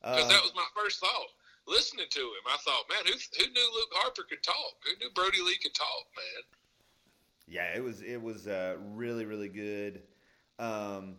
Because 0.00 0.24
Uh, 0.24 0.28
that 0.28 0.42
was 0.42 0.52
my 0.54 0.66
first 0.74 0.98
thought. 1.00 1.28
Listening 1.68 2.06
to 2.10 2.20
him, 2.20 2.44
I 2.48 2.56
thought, 2.56 2.84
man, 2.90 3.04
who 3.06 3.12
who 3.12 3.52
knew 3.52 3.70
Luke 3.74 3.92
Harper 3.92 4.24
could 4.28 4.42
talk? 4.42 4.74
Who 4.84 4.96
knew 4.98 5.10
Brodie 5.14 5.42
Lee 5.42 5.58
could 5.62 5.74
talk, 5.74 6.06
man? 6.16 6.42
Yeah, 7.46 7.76
it 7.76 7.82
was 7.84 8.02
it 8.02 8.20
was 8.20 8.48
uh, 8.48 8.76
really 8.80 9.24
really 9.26 9.48
good. 9.48 10.02
Um, 10.62 11.16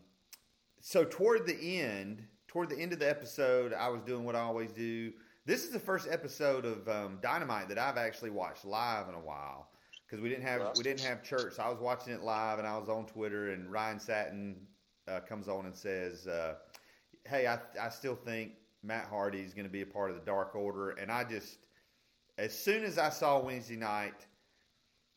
so 0.79 1.03
toward 1.03 1.45
the 1.45 1.81
end, 1.81 2.25
toward 2.47 2.69
the 2.69 2.79
end 2.79 2.93
of 2.93 3.00
the 3.00 3.09
episode, 3.09 3.73
I 3.73 3.89
was 3.89 4.01
doing 4.01 4.23
what 4.23 4.35
I 4.35 4.39
always 4.39 4.71
do. 4.71 5.12
This 5.45 5.65
is 5.65 5.71
the 5.71 5.79
first 5.79 6.07
episode 6.09 6.63
of 6.65 6.88
um, 6.88 7.19
Dynamite 7.21 7.67
that 7.67 7.77
I've 7.77 7.97
actually 7.97 8.29
watched 8.29 8.63
live 8.63 9.09
in 9.09 9.15
a 9.15 9.19
while 9.19 9.67
because 10.07 10.23
we 10.23 10.29
didn't 10.29 10.45
have 10.45 10.62
we 10.77 10.83
didn't 10.83 11.01
have 11.01 11.23
church. 11.23 11.55
So 11.55 11.63
I 11.63 11.69
was 11.69 11.79
watching 11.79 12.13
it 12.13 12.21
live, 12.21 12.57
and 12.57 12.67
I 12.67 12.77
was 12.77 12.88
on 12.88 13.05
Twitter, 13.05 13.51
and 13.51 13.69
Ryan 13.69 14.00
Satin 14.00 14.55
uh, 15.09 15.19
comes 15.19 15.50
on 15.50 15.65
and 15.65 15.75
says, 15.75 16.25
uh, 16.25 16.53
"Hey, 17.25 17.45
I 17.45 17.59
I 17.81 17.89
still 17.89 18.15
think 18.15 18.53
Matt 18.81 19.07
Hardy 19.09 19.41
is 19.41 19.53
going 19.53 19.65
to 19.65 19.71
be 19.71 19.81
a 19.81 19.85
part 19.85 20.09
of 20.09 20.15
the 20.15 20.23
Dark 20.23 20.55
Order," 20.55 20.91
and 20.91 21.12
I 21.12 21.25
just 21.25 21.67
as 22.38 22.57
soon 22.57 22.85
as 22.85 22.97
I 22.97 23.09
saw 23.09 23.39
Wednesday 23.39 23.75
night 23.75 24.25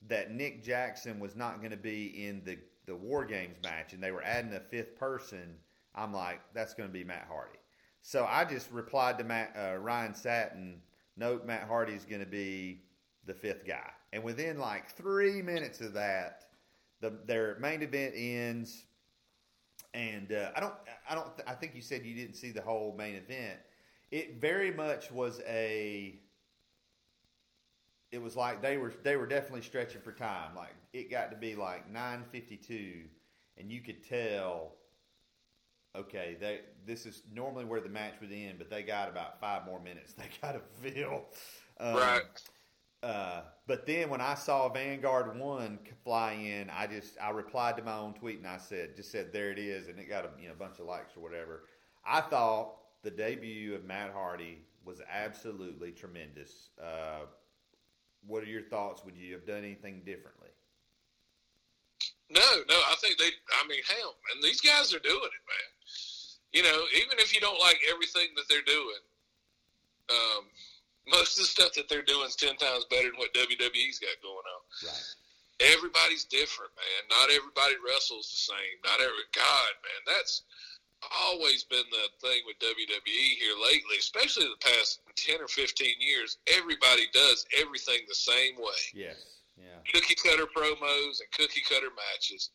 that 0.09 0.33
Nick 0.33 0.64
Jackson 0.64 1.21
was 1.21 1.37
not 1.37 1.59
going 1.59 1.71
to 1.71 1.76
be 1.76 2.26
in 2.26 2.42
the 2.45 2.59
the 2.87 2.95
War 2.95 3.25
Games 3.25 3.57
match, 3.62 3.93
and 3.93 4.02
they 4.02 4.12
were 4.12 4.23
adding 4.23 4.55
a 4.55 4.61
fifth 4.61 4.97
person. 4.97 5.57
I'm 5.95 6.12
like, 6.12 6.40
that's 6.55 6.75
going 6.75 6.88
to 6.88 6.93
be 6.93 7.05
Matt 7.05 7.26
Hardy. 7.28 7.59
So 8.02 8.26
I 8.28 8.45
just 8.45 8.71
replied 8.71 9.19
to 9.19 9.25
Matt 9.25 9.57
uh, 9.59 9.78
Ryan 9.78 10.14
Satin, 10.14 10.81
nope, 11.16 11.45
Matt 11.45 11.66
Hardy's 11.66 12.05
going 12.05 12.21
to 12.21 12.26
be 12.26 12.83
the 13.26 13.35
fifth 13.35 13.66
guy. 13.66 13.90
And 14.12 14.23
within 14.23 14.59
like 14.59 14.90
three 14.90 15.43
minutes 15.43 15.81
of 15.81 15.93
that, 15.95 16.45
the 17.00 17.12
their 17.26 17.59
main 17.61 17.83
event 17.83 18.14
ends. 18.16 18.85
And 19.95 20.33
uh, 20.33 20.50
I 20.55 20.61
don't, 20.61 20.75
I 21.09 21.14
don't, 21.14 21.28
I 21.47 21.55
think 21.55 21.75
you 21.75 21.83
said 21.83 22.05
you 22.05 22.14
didn't 22.14 22.37
see 22.37 22.50
the 22.50 22.62
whole 22.62 22.95
main 22.97 23.14
event. 23.16 23.59
It 24.11 24.40
very 24.40 24.71
much 24.71 25.11
was 25.11 25.40
a 25.49 26.21
it 28.13 28.23
was 28.23 28.37
like 28.37 28.63
they 28.63 28.79
were 28.79 28.93
they 29.03 29.17
were 29.17 29.27
definitely 29.27 29.63
stretching 29.63 30.01
for 30.01 30.13
time. 30.13 30.55
Like 30.55 30.75
it 30.93 31.11
got 31.11 31.31
to 31.31 31.37
be 31.37 31.55
like 31.55 31.91
nine 31.91 32.25
fifty 32.31 32.57
two, 32.57 33.05
and 33.59 33.71
you 33.71 33.81
could 33.81 34.03
tell. 34.07 34.75
Okay, 35.97 36.37
they 36.39 36.61
this 36.85 37.07
is 37.07 37.23
normally 37.33 37.65
where 37.65 37.81
the 37.81 37.89
match 37.89 38.15
would 38.21 38.31
end, 38.31 38.59
but 38.59 38.69
they 38.69 38.83
got 38.83 39.09
about 39.09 39.41
five 39.41 39.65
more 39.65 39.81
minutes. 39.81 40.15
They 40.19 40.29
got 40.43 40.53
to 40.53 40.91
fill. 40.91 41.25
Um, 41.81 41.97
Right. 41.97 42.23
Uh, 43.03 43.43
but 43.67 43.87
then 43.87 44.09
when 44.09 44.21
I 44.21 44.35
saw 44.35 44.69
Vanguard 44.69 45.39
One 45.39 45.79
fly 46.03 46.33
in, 46.33 46.71
I 46.71 46.87
just 46.87 47.17
I 47.23 47.31
replied 47.31 47.77
to 47.77 47.83
my 47.83 47.97
own 47.97 48.15
tweet 48.15 48.39
and 48.39 48.47
I 48.47 48.57
said, 48.59 48.97
just 48.97 49.13
said 49.13 49.33
there 49.33 49.51
it 49.51 49.59
is, 49.59 49.89
and 49.89 49.99
it 49.99 50.09
got 50.09 50.25
a 50.25 50.31
you 50.41 50.49
know 50.49 50.55
bunch 50.59 50.79
of 50.81 50.87
likes 50.87 51.17
or 51.17 51.21
whatever. 51.21 51.65
I 52.05 52.21
thought 52.21 52.77
the 53.03 53.11
debut 53.11 53.75
of 53.75 53.85
Matt 53.85 54.13
Hardy 54.13 54.59
was 54.85 55.01
absolutely 55.11 55.93
tremendous. 55.93 56.71
Uh, 56.83 57.27
what 58.26 58.42
are 58.42 58.50
your 58.50 58.62
thoughts? 58.62 59.02
Would 59.04 59.16
you 59.16 59.33
have 59.35 59.47
done 59.47 59.59
anything 59.59 60.02
differently? 60.04 60.49
No, 62.28 62.42
no, 62.68 62.75
I 62.75 62.95
think 63.00 63.18
they. 63.18 63.30
I 63.62 63.68
mean, 63.68 63.83
hell, 63.87 64.16
and 64.35 64.42
these 64.42 64.61
guys 64.61 64.92
are 64.92 64.99
doing 64.99 65.30
it, 65.30 65.45
man. 65.47 65.71
You 66.52 66.62
know, 66.62 66.78
even 66.99 67.18
if 67.18 67.35
you 67.35 67.40
don't 67.40 67.61
like 67.61 67.78
everything 67.92 68.35
that 68.35 68.49
they're 68.49 68.66
doing, 68.66 69.02
um, 70.11 70.50
most 71.06 71.38
of 71.38 71.47
the 71.47 71.50
stuff 71.50 71.73
that 71.75 71.88
they're 71.88 72.02
doing 72.02 72.26
is 72.26 72.35
ten 72.35 72.56
times 72.56 72.87
better 72.90 73.11
than 73.11 73.18
what 73.18 73.35
WWE's 73.35 74.02
got 74.02 74.18
going 74.23 74.42
on. 74.42 74.62
Right. 74.83 75.09
Everybody's 75.73 76.25
different, 76.25 76.73
man. 76.76 77.02
Not 77.09 77.30
everybody 77.30 77.78
wrestles 77.80 78.28
the 78.28 78.52
same. 78.52 78.76
Not 78.85 79.00
every 79.00 79.25
God, 79.33 79.73
man. 79.80 80.02
That's 80.04 80.42
always 81.25 81.65
been 81.65 81.85
the 81.91 82.26
thing 82.29 82.41
with 82.47 82.59
WWE 82.59 83.29
here 83.38 83.55
lately, 83.62 83.97
especially 83.99 84.45
the 84.47 84.67
past 84.69 85.00
ten 85.17 85.41
or 85.41 85.49
fifteen 85.49 85.95
years. 86.00 86.38
Everybody 86.57 87.07
does 87.12 87.45
everything 87.59 88.00
the 88.09 88.15
same 88.15 88.57
way 88.57 88.83
Yes. 88.95 89.17
Yeah. 89.57 89.79
cookie 89.93 90.15
cutter 90.17 90.47
promos 90.47 91.21
and 91.21 91.31
cookie 91.37 91.62
cutter 91.69 91.91
matches, 91.97 92.50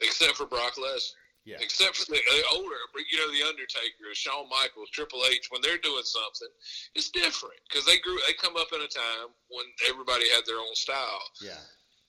except 0.00 0.36
for 0.36 0.46
Brock 0.46 0.74
Lesnar. 0.76 1.16
Yeah. 1.44 1.56
Except 1.60 1.96
for 1.96 2.06
the 2.06 2.18
uh, 2.20 2.54
older, 2.54 2.76
you 3.10 3.18
know, 3.18 3.26
the 3.32 3.42
Undertaker, 3.42 4.14
Shawn 4.14 4.48
Michaels, 4.48 4.90
Triple 4.90 5.24
H, 5.28 5.48
when 5.50 5.60
they're 5.60 5.76
doing 5.78 6.04
something, 6.04 6.46
it's 6.94 7.10
different 7.10 7.58
because 7.68 7.84
they 7.84 7.98
grew. 7.98 8.16
They 8.28 8.32
come 8.34 8.56
up 8.56 8.68
in 8.72 8.80
a 8.80 8.86
time 8.86 9.34
when 9.50 9.66
everybody 9.90 10.30
had 10.30 10.46
their 10.46 10.58
own 10.60 10.74
style, 10.76 11.22
Yeah. 11.42 11.58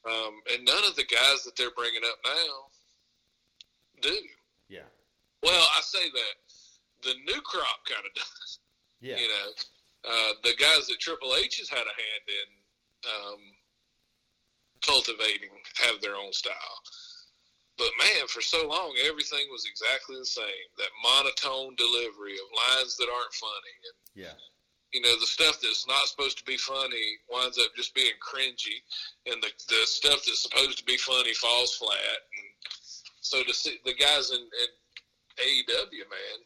um, 0.05 0.39
and 0.53 0.63
none 0.65 0.83
of 0.85 0.95
the 0.95 1.05
guys 1.05 1.41
that 1.45 1.55
they're 1.57 1.71
bringing 1.75 2.03
up 2.05 2.19
now 2.23 2.53
do. 4.01 4.17
Well, 5.43 5.67
I 5.77 5.81
say 5.81 6.09
that 6.09 6.35
the 7.03 7.13
new 7.27 7.41
crop 7.41 7.85
kind 7.85 8.05
of 8.05 8.13
does. 8.15 8.59
Yeah. 9.01 9.17
You 9.19 9.27
know, 9.27 9.47
uh, 10.09 10.31
the 10.43 10.55
guys 10.59 10.87
that 10.87 10.99
Triple 10.99 11.35
H 11.35 11.59
has 11.59 11.69
had 11.69 11.83
a 11.83 11.95
hand 11.99 12.25
in 12.27 12.49
um, 13.11 13.41
cultivating 14.81 15.49
have 15.83 16.01
their 16.01 16.15
own 16.15 16.31
style. 16.33 16.77
But 17.77 17.89
man, 17.99 18.27
for 18.27 18.41
so 18.41 18.67
long, 18.67 18.93
everything 19.07 19.47
was 19.51 19.65
exactly 19.65 20.15
the 20.17 20.25
same. 20.25 20.67
That 20.77 20.93
monotone 21.01 21.75
delivery 21.75 22.35
of 22.37 22.47
lines 22.77 22.95
that 22.97 23.09
aren't 23.09 23.33
funny, 23.33 23.75
and 23.89 24.23
Yeah. 24.25 24.37
you 24.93 25.01
know 25.01 25.19
the 25.19 25.25
stuff 25.25 25.59
that's 25.59 25.87
not 25.87 26.07
supposed 26.07 26.37
to 26.37 26.45
be 26.45 26.55
funny 26.57 27.17
winds 27.29 27.57
up 27.57 27.73
just 27.75 27.95
being 27.95 28.13
cringy, 28.21 28.77
and 29.25 29.41
the 29.41 29.49
the 29.69 29.81
stuff 29.87 30.23
that's 30.23 30.43
supposed 30.43 30.77
to 30.77 30.83
be 30.85 30.97
funny 30.97 31.33
falls 31.33 31.75
flat. 31.75 31.97
And 32.37 32.47
so 33.21 33.43
to 33.43 33.53
see 33.53 33.79
the 33.85 33.95
guys 33.95 34.29
in, 34.29 34.37
in 34.41 34.69
AEW, 35.37 36.05
man, 36.09 36.37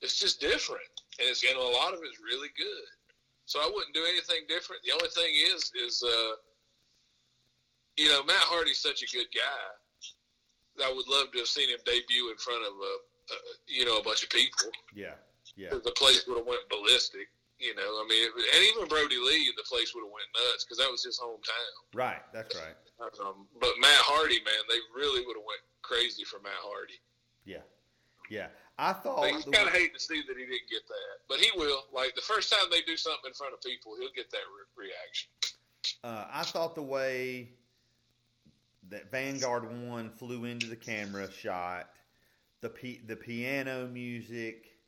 it's 0.00 0.18
just 0.18 0.40
different, 0.40 0.88
and 1.18 1.28
it's 1.28 1.42
and 1.44 1.56
a 1.56 1.60
lot 1.62 1.92
of 1.92 2.00
it's 2.04 2.20
really 2.20 2.48
good. 2.56 2.88
So 3.46 3.60
I 3.60 3.70
wouldn't 3.72 3.94
do 3.94 4.02
anything 4.08 4.42
different. 4.48 4.82
The 4.84 4.92
only 4.92 5.08
thing 5.08 5.30
is, 5.32 5.70
is 5.78 6.02
uh, 6.02 6.32
you 7.96 8.08
know, 8.08 8.24
Matt 8.24 8.42
Hardy's 8.44 8.78
such 8.78 9.02
a 9.02 9.06
good 9.16 9.28
guy. 9.34 9.66
That 10.76 10.90
I 10.90 10.92
would 10.92 11.08
love 11.08 11.32
to 11.32 11.38
have 11.38 11.48
seen 11.48 11.70
him 11.70 11.78
debut 11.86 12.28
in 12.30 12.36
front 12.36 12.60
of 12.60 12.74
a, 12.76 12.92
a 13.32 13.36
you 13.66 13.84
know, 13.86 13.96
a 13.98 14.02
bunch 14.04 14.22
of 14.22 14.28
people 14.28 14.68
Yeah. 14.94 15.16
Yeah. 15.56 15.70
the 15.72 15.94
place 15.96 16.26
would 16.28 16.36
have 16.36 16.46
went 16.46 16.68
ballistic. 16.68 17.28
You 17.58 17.72
know, 17.74 17.88
I 17.88 18.04
mean, 18.04 18.28
and 18.28 18.62
even 18.68 18.84
Brodie 18.84 19.16
Lee, 19.16 19.48
the 19.56 19.64
place 19.64 19.94
would 19.96 20.04
have 20.04 20.12
went 20.12 20.28
nuts 20.36 20.68
because 20.68 20.76
that 20.76 20.92
was 20.92 21.00
his 21.00 21.16
hometown. 21.16 21.72
Right. 21.96 22.20
That's 22.34 22.52
right. 22.54 22.76
Um, 23.24 23.48
but 23.58 23.72
Matt 23.80 23.96
Hardy, 24.04 24.44
man, 24.44 24.60
they 24.68 24.76
really 24.92 25.24
would 25.24 25.40
have 25.40 25.48
went 25.48 25.64
crazy 25.80 26.24
for 26.24 26.36
Matt 26.44 26.60
Hardy. 26.60 27.00
Yeah. 27.46 27.64
Yeah. 28.28 28.48
I 28.78 28.92
thought. 28.92 29.22
The- 29.44 29.50
kind 29.50 29.68
of 29.68 29.74
hate 29.74 29.94
to 29.94 30.00
see 30.00 30.22
that 30.26 30.36
he 30.36 30.44
didn't 30.44 30.68
get 30.70 30.86
that, 30.86 31.26
but 31.28 31.38
he 31.38 31.50
will. 31.56 31.84
Like 31.92 32.14
the 32.14 32.20
first 32.20 32.52
time 32.52 32.68
they 32.70 32.82
do 32.82 32.96
something 32.96 33.28
in 33.28 33.34
front 33.34 33.54
of 33.54 33.60
people, 33.62 33.96
he'll 33.98 34.12
get 34.14 34.30
that 34.30 34.42
re- 34.76 34.86
reaction. 34.86 35.30
Uh, 36.04 36.26
I 36.30 36.42
thought 36.42 36.74
the 36.74 36.82
way 36.82 37.50
that 38.90 39.10
Vanguard 39.10 39.64
One 39.88 40.10
flew 40.10 40.44
into 40.44 40.66
the 40.66 40.76
camera 40.76 41.30
shot, 41.30 41.90
the 42.60 42.68
pi- 42.68 43.00
the 43.06 43.16
piano 43.16 43.86
music, 43.86 44.78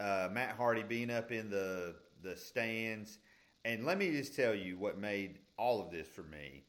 uh, 0.00 0.28
Matt 0.32 0.56
Hardy 0.56 0.82
being 0.82 1.10
up 1.10 1.30
in 1.30 1.50
the 1.50 1.94
the 2.22 2.36
stands, 2.36 3.18
and 3.64 3.84
let 3.84 3.96
me 3.96 4.10
just 4.10 4.34
tell 4.34 4.54
you 4.54 4.76
what 4.76 4.98
made 4.98 5.38
all 5.56 5.80
of 5.80 5.90
this 5.90 6.08
for 6.08 6.22
me 6.22 6.64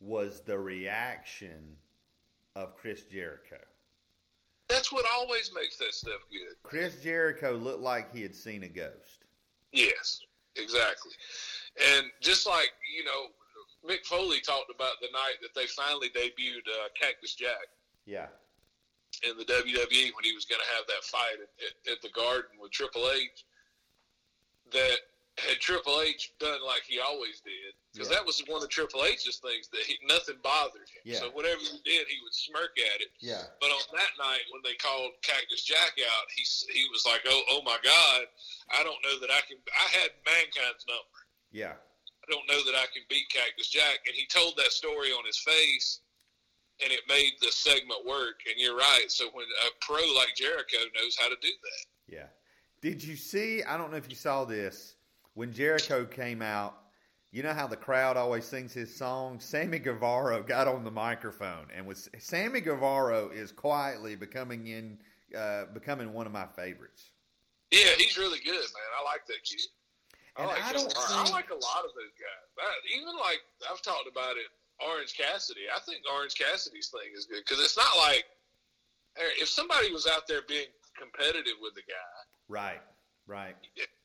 was 0.00 0.40
the 0.40 0.58
reaction 0.58 1.76
of 2.56 2.76
Chris 2.76 3.02
Jericho. 3.02 3.58
That's 4.92 5.04
what 5.04 5.12
always 5.14 5.50
makes 5.54 5.76
that 5.78 5.94
stuff 5.94 6.20
good. 6.30 6.56
Chris 6.62 7.02
Jericho 7.02 7.52
looked 7.52 7.80
like 7.80 8.14
he 8.14 8.22
had 8.22 8.34
seen 8.34 8.62
a 8.62 8.68
ghost. 8.68 9.24
Yes, 9.72 10.20
exactly. 10.56 11.12
And 11.94 12.06
just 12.20 12.46
like 12.46 12.70
you 12.96 13.04
know, 13.04 13.28
Mick 13.88 14.04
Foley 14.04 14.40
talked 14.40 14.70
about 14.74 15.00
the 15.00 15.08
night 15.12 15.36
that 15.40 15.54
they 15.54 15.66
finally 15.66 16.08
debuted 16.08 16.68
uh, 16.68 16.88
Cactus 17.00 17.34
Jack 17.34 17.68
Yeah, 18.04 18.26
in 19.26 19.36
the 19.38 19.44
WWE 19.44 20.14
when 20.14 20.24
he 20.24 20.34
was 20.34 20.44
going 20.44 20.60
to 20.60 20.76
have 20.76 20.86
that 20.88 21.04
fight 21.04 21.40
at, 21.40 21.90
at, 21.90 21.96
at 21.96 22.02
the 22.02 22.10
Garden 22.10 22.50
with 22.60 22.70
Triple 22.70 23.10
H. 23.10 23.44
That 24.72 24.98
had 25.42 25.60
Triple 25.60 26.00
H 26.00 26.32
done 26.38 26.60
like 26.64 26.82
he 26.86 26.98
always 27.00 27.40
did, 27.40 27.74
because 27.92 28.08
Yeah. 28.10 28.16
that 28.16 28.26
was 28.26 28.40
one 28.46 28.62
of 28.62 28.68
Triple 28.70 29.04
H's 29.04 29.36
things 29.38 29.68
that 29.68 29.82
he, 29.82 29.98
nothing 30.06 30.38
bothered 30.42 30.88
him. 30.88 31.02
Yeah. 31.04 31.18
So 31.20 31.30
whatever 31.30 31.60
he 31.60 31.78
did, 31.84 32.06
he 32.08 32.18
would 32.22 32.34
smirk 32.34 32.72
at 32.94 33.00
it. 33.00 33.10
yeah, 33.20 33.44
But 33.60 33.70
on 33.70 33.82
that 33.92 34.12
night 34.18 34.42
when 34.50 34.62
they 34.62 34.74
called 34.74 35.12
Cactus 35.22 35.62
Jack 35.64 35.98
out, 36.00 36.26
he 36.34 36.44
he 36.72 36.88
was 36.90 37.04
like, 37.06 37.22
"Oh, 37.26 37.42
oh 37.50 37.62
my 37.62 37.78
God, 37.82 38.26
I 38.70 38.82
don't 38.82 39.02
know 39.04 39.18
that 39.20 39.30
I 39.30 39.40
can. 39.48 39.58
I 39.72 39.88
had 39.98 40.10
mankind's 40.26 40.86
number. 40.86 41.18
yeah, 41.50 41.74
I 41.74 42.26
don't 42.30 42.46
know 42.48 42.62
that 42.64 42.74
I 42.74 42.86
can 42.94 43.02
beat 43.08 43.28
Cactus 43.30 43.68
Jack." 43.68 44.06
And 44.06 44.14
he 44.14 44.26
told 44.26 44.56
that 44.56 44.72
story 44.72 45.10
on 45.12 45.24
his 45.26 45.38
face, 45.38 46.00
and 46.82 46.92
it 46.92 47.00
made 47.08 47.32
the 47.40 47.50
segment 47.52 48.04
work. 48.06 48.40
And 48.48 48.58
you're 48.58 48.76
right. 48.76 49.06
So 49.10 49.28
when 49.32 49.46
a 49.66 49.70
pro 49.84 50.02
like 50.14 50.34
Jericho 50.36 50.78
knows 50.94 51.16
how 51.16 51.28
to 51.28 51.36
do 51.40 51.48
that, 51.50 51.86
yeah. 52.08 52.26
Did 52.80 53.02
you 53.04 53.14
see? 53.16 53.62
I 53.62 53.76
don't 53.76 53.90
know 53.92 53.96
if 53.96 54.08
you 54.10 54.16
saw 54.16 54.44
this 54.44 54.96
when 55.34 55.52
Jericho 55.52 56.04
came 56.04 56.42
out. 56.42 56.78
You 57.30 57.42
know 57.42 57.54
how 57.54 57.66
the 57.66 57.76
crowd 57.76 58.18
always 58.18 58.44
sings 58.44 58.74
his 58.74 58.94
song. 58.94 59.40
Sammy 59.40 59.78
Guevara 59.78 60.42
got 60.42 60.68
on 60.68 60.84
the 60.84 60.90
microphone 60.90 61.66
and 61.74 61.86
was 61.86 62.10
Sammy 62.18 62.60
Guevara 62.60 63.28
is 63.28 63.52
quietly 63.52 64.16
becoming 64.16 64.66
in 64.66 64.98
uh, 65.34 65.64
becoming 65.72 66.12
one 66.12 66.26
of 66.26 66.32
my 66.32 66.44
favorites. 66.54 67.12
yeah, 67.70 67.96
he's 67.96 68.18
really 68.18 68.38
good, 68.44 68.52
man. 68.52 68.90
I 69.00 69.02
like 69.04 69.24
that 69.28 69.40
kid. 69.44 69.64
I 70.36 70.42
And 70.42 70.48
like 70.48 70.62
I 70.62 70.68
him 70.68 70.74
don't 70.74 70.92
a 70.92 70.98
lot. 71.00 71.28
I 71.28 71.32
like 71.32 71.48
a 71.48 71.54
lot 71.54 71.84
of 71.88 71.92
those 71.96 72.12
guys. 72.20 72.46
I, 72.60 73.00
even 73.00 73.16
like 73.16 73.40
I've 73.70 73.80
talked 73.80 74.08
about 74.10 74.36
it, 74.36 74.52
Orange 74.86 75.16
Cassidy. 75.16 75.62
I 75.74 75.80
think 75.80 76.04
Orange 76.12 76.34
Cassidy's 76.34 76.88
thing 76.88 77.16
is 77.16 77.24
good 77.24 77.40
because 77.48 77.64
it's 77.64 77.78
not 77.78 77.96
like 77.96 78.24
if 79.40 79.48
somebody 79.48 79.90
was 79.90 80.06
out 80.06 80.28
there 80.28 80.40
being 80.46 80.68
competitive 80.98 81.54
with 81.62 81.74
the 81.74 81.82
guy, 81.88 82.12
Right, 82.48 82.82
right. 83.26 83.56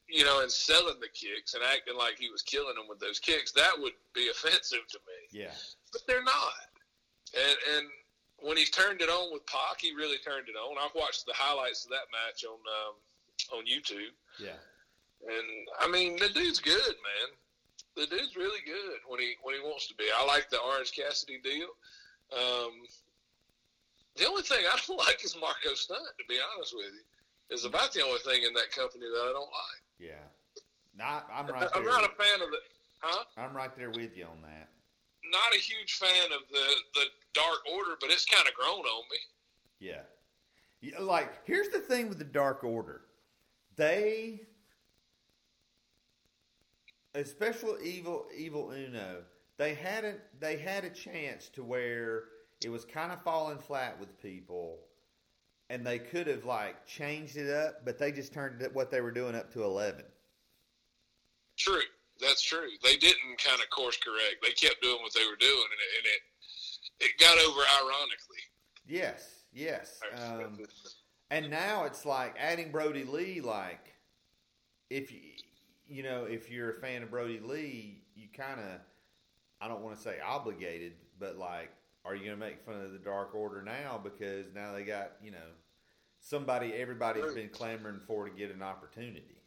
You 0.10 0.24
know, 0.24 0.42
and 0.42 0.52
selling 0.52 1.00
the 1.02 1.10
kicks 1.14 1.54
and 1.54 1.64
acting 1.64 1.98
like 1.98 2.18
he 2.18 2.30
was 2.30 2.42
killing 2.42 2.76
them 2.76 2.88
with 2.88 3.00
those 3.00 3.20
kicks, 3.20 3.52
that 3.54 3.74
would 3.78 3.94
be 4.14 4.30
offensive 4.32 4.88
to 4.90 5.00
me. 5.06 5.42
Yeah, 5.44 5.52
But 5.92 6.02
they're 6.08 6.24
not. 6.24 6.72
And 7.36 7.58
and 7.76 7.88
when 8.40 8.56
he 8.56 8.66
turned 8.66 9.02
it 9.02 9.10
on 9.10 9.34
with 9.34 9.46
Pac, 9.48 9.82
he 9.82 9.94
really 9.94 10.18
turned 10.24 10.48
it 10.48 10.56
on. 10.56 10.78
I've 10.80 10.96
watched 10.96 11.26
the 11.26 11.34
highlights 11.36 11.84
of 11.86 11.92
that 11.92 12.08
match 12.14 12.46
on 12.46 12.56
um, 12.56 13.60
on 13.60 13.66
YouTube. 13.66 14.14
yeah. 14.40 14.58
And 15.28 15.48
I 15.82 15.90
mean, 15.90 16.16
the 16.18 16.30
dude's 16.30 16.60
good, 16.60 16.96
man. 17.02 17.30
The 17.96 18.06
dude's 18.06 18.36
really 18.38 18.62
good 18.66 19.00
when 19.08 19.20
he 19.20 19.34
when 19.42 19.56
he 19.56 19.62
wants 19.62 19.88
to 19.88 19.96
be. 19.96 20.06
I 20.16 20.24
like 20.26 20.50
the 20.50 20.60
Orange 20.62 20.92
Cassidy 20.94 21.40
deal. 21.44 21.68
Um, 22.32 22.86
the 24.16 24.28
only 24.28 24.44
thing 24.44 24.64
I 24.72 24.78
don't 24.88 24.98
like 25.08 25.24
is 25.26 25.36
Marko 25.40 25.74
Stunt. 25.74 26.06
To 26.20 26.26
be 26.30 26.38
honest 26.54 26.76
with 26.76 26.94
you, 26.94 27.56
is 27.56 27.66
about 27.66 27.92
the 27.94 28.04
only 28.04 28.20
thing 28.20 28.44
in 28.44 28.54
that 28.54 28.72
company 28.72 29.06
that 29.06 29.26
I 29.30 29.34
don't 29.34 29.50
like. 29.50 29.84
Yeah. 30.00 30.12
Not, 30.98 31.28
I'm 31.34 31.48
right 31.48 31.68
I'm 31.76 31.84
there. 31.84 31.92
not 31.92 32.04
a 32.04 32.10
fan 32.10 32.42
of 32.42 32.50
the, 32.52 32.58
huh? 33.00 33.24
I'm 33.38 33.56
right 33.56 33.76
there 33.78 33.92
with 33.92 34.18
you 34.18 34.26
on 34.26 34.42
that. 34.44 34.70
Not 35.32 35.54
a 35.56 35.60
huge 35.60 35.94
fan 35.96 36.32
of 36.32 36.42
the 36.52 36.66
the 36.96 37.06
Dark 37.34 37.60
Order, 37.76 37.92
but 38.00 38.10
it's 38.10 38.26
kind 38.26 38.48
of 38.48 38.54
grown 38.54 38.80
on 38.86 39.04
me. 39.12 39.18
Yeah. 39.80 40.02
Yeah, 40.82 41.00
Like, 41.00 41.46
here's 41.46 41.70
the 41.70 41.80
thing 41.80 42.08
with 42.10 42.18
the 42.18 42.24
Dark 42.24 42.64
Order. 42.64 43.02
They, 43.76 44.42
especially 47.16 47.84
Evil 47.88 48.26
Evil 48.36 48.72
Uno, 48.72 49.24
they 49.58 49.74
had 49.74 50.06
a 50.06 50.16
they 50.40 50.58
had 50.58 50.84
a 50.84 50.90
chance 50.90 51.50
to 51.50 51.64
where 51.64 52.24
it 52.64 52.70
was 52.70 52.86
kind 52.86 53.12
of 53.12 53.22
falling 53.24 53.60
flat 53.60 54.00
with 54.00 54.20
people, 54.22 54.80
and 55.70 55.86
they 55.86 56.00
could 56.00 56.28
have 56.28 56.46
like 56.46 56.86
changed 56.86 57.38
it 57.38 57.50
up, 57.50 57.86
but 57.86 57.98
they 57.98 58.12
just 58.12 58.34
turned 58.34 58.66
what 58.74 58.92
they 58.92 59.02
were 59.02 59.12
doing 59.12 59.36
up 59.36 59.52
to 59.54 59.64
eleven. 59.64 60.04
True, 61.58 61.82
that's 62.22 62.42
true. 62.42 62.70
They 62.84 62.98
didn't 62.98 63.38
kind 63.44 63.62
of 63.62 63.70
course 63.70 63.98
correct. 63.98 64.38
They 64.44 64.52
kept 64.52 64.82
doing 64.82 65.02
what 65.02 65.14
they 65.14 65.26
were 65.26 65.38
doing, 65.40 65.52
and 65.52 65.82
it 65.82 65.98
and 65.98 66.06
it, 66.06 67.12
it 67.12 67.20
got 67.20 67.38
over 67.38 67.62
ironically. 67.82 68.44
Yes, 68.88 69.44
yes. 69.52 70.00
Um, 70.16 70.60
And 71.30 71.50
now 71.50 71.84
it's 71.84 72.06
like 72.06 72.36
adding 72.40 72.72
Brodie 72.72 73.04
Lee. 73.04 73.42
Like, 73.42 73.94
if 74.90 75.12
you, 75.12 75.20
you 75.86 76.04
know, 76.04 76.24
if 76.24 76.50
you're 76.50 76.72
a 76.72 76.80
fan 76.80 77.04
of 77.04 77.12
Brodie 77.12 77.42
Lee, 77.42 78.02
you 78.16 78.28
kind 78.34 78.60
of, 78.60 78.80
I 79.60 79.68
don't 79.68 79.82
want 79.82 79.98
to 79.98 80.02
say 80.02 80.18
obligated, 80.26 80.94
but 81.20 81.38
like, 81.38 81.70
are 82.08 82.16
you 82.16 82.26
going 82.26 82.40
to 82.40 82.46
make 82.46 82.64
fun 82.66 82.80
of 82.80 82.94
the 82.94 83.00
Dark 83.00 83.36
Order 83.36 83.62
now 83.62 84.00
because 84.02 84.46
now 84.56 84.72
they 84.74 84.84
got, 84.84 85.12
you 85.22 85.32
know, 85.32 85.52
somebody 86.20 86.74
everybody's 86.74 87.34
been 87.34 87.50
clamoring 87.50 88.00
for 88.08 88.28
to 88.30 88.32
get 88.36 88.54
an 88.54 88.64
opportunity. 88.64 89.42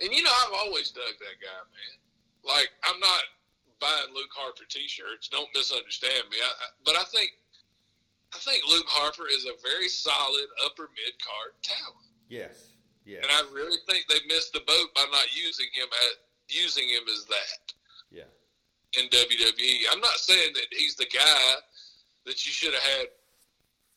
And 0.00 0.10
you 0.12 0.22
know, 0.22 0.30
I've 0.30 0.54
always 0.66 0.90
dug 0.90 1.04
that 1.18 1.38
guy, 1.42 1.62
man. 1.70 1.96
Like, 2.44 2.70
I'm 2.84 2.98
not 3.00 3.22
buying 3.80 4.14
Luke 4.14 4.30
Harper 4.34 4.64
T-shirts. 4.68 5.28
Don't 5.28 5.48
misunderstand 5.54 6.26
me. 6.30 6.38
I, 6.42 6.46
I, 6.46 6.66
but 6.84 6.96
I 6.96 7.04
think, 7.04 7.30
I 8.34 8.38
think 8.38 8.62
Luke 8.68 8.86
Harper 8.86 9.26
is 9.26 9.46
a 9.46 9.54
very 9.62 9.88
solid 9.88 10.46
upper 10.66 10.90
mid 10.94 11.14
card 11.22 11.54
talent, 11.62 12.10
Yes, 12.28 12.74
Yeah. 13.06 13.18
and 13.22 13.30
I 13.30 13.42
really 13.54 13.78
think 13.86 14.06
they 14.08 14.20
missed 14.26 14.52
the 14.52 14.60
boat 14.66 14.94
by 14.94 15.06
not 15.10 15.34
using 15.34 15.66
him 15.72 15.86
at 15.86 16.14
using 16.48 16.88
him 16.88 17.02
as 17.12 17.24
that 17.26 17.72
yeah, 18.10 18.24
in 18.96 19.08
WWE. 19.08 19.80
I'm 19.92 20.00
not 20.00 20.16
saying 20.16 20.52
that 20.54 20.66
he's 20.70 20.96
the 20.96 21.06
guy 21.06 21.54
that 22.26 22.46
you 22.46 22.52
should 22.52 22.72
have 22.72 22.82
had 22.82 23.06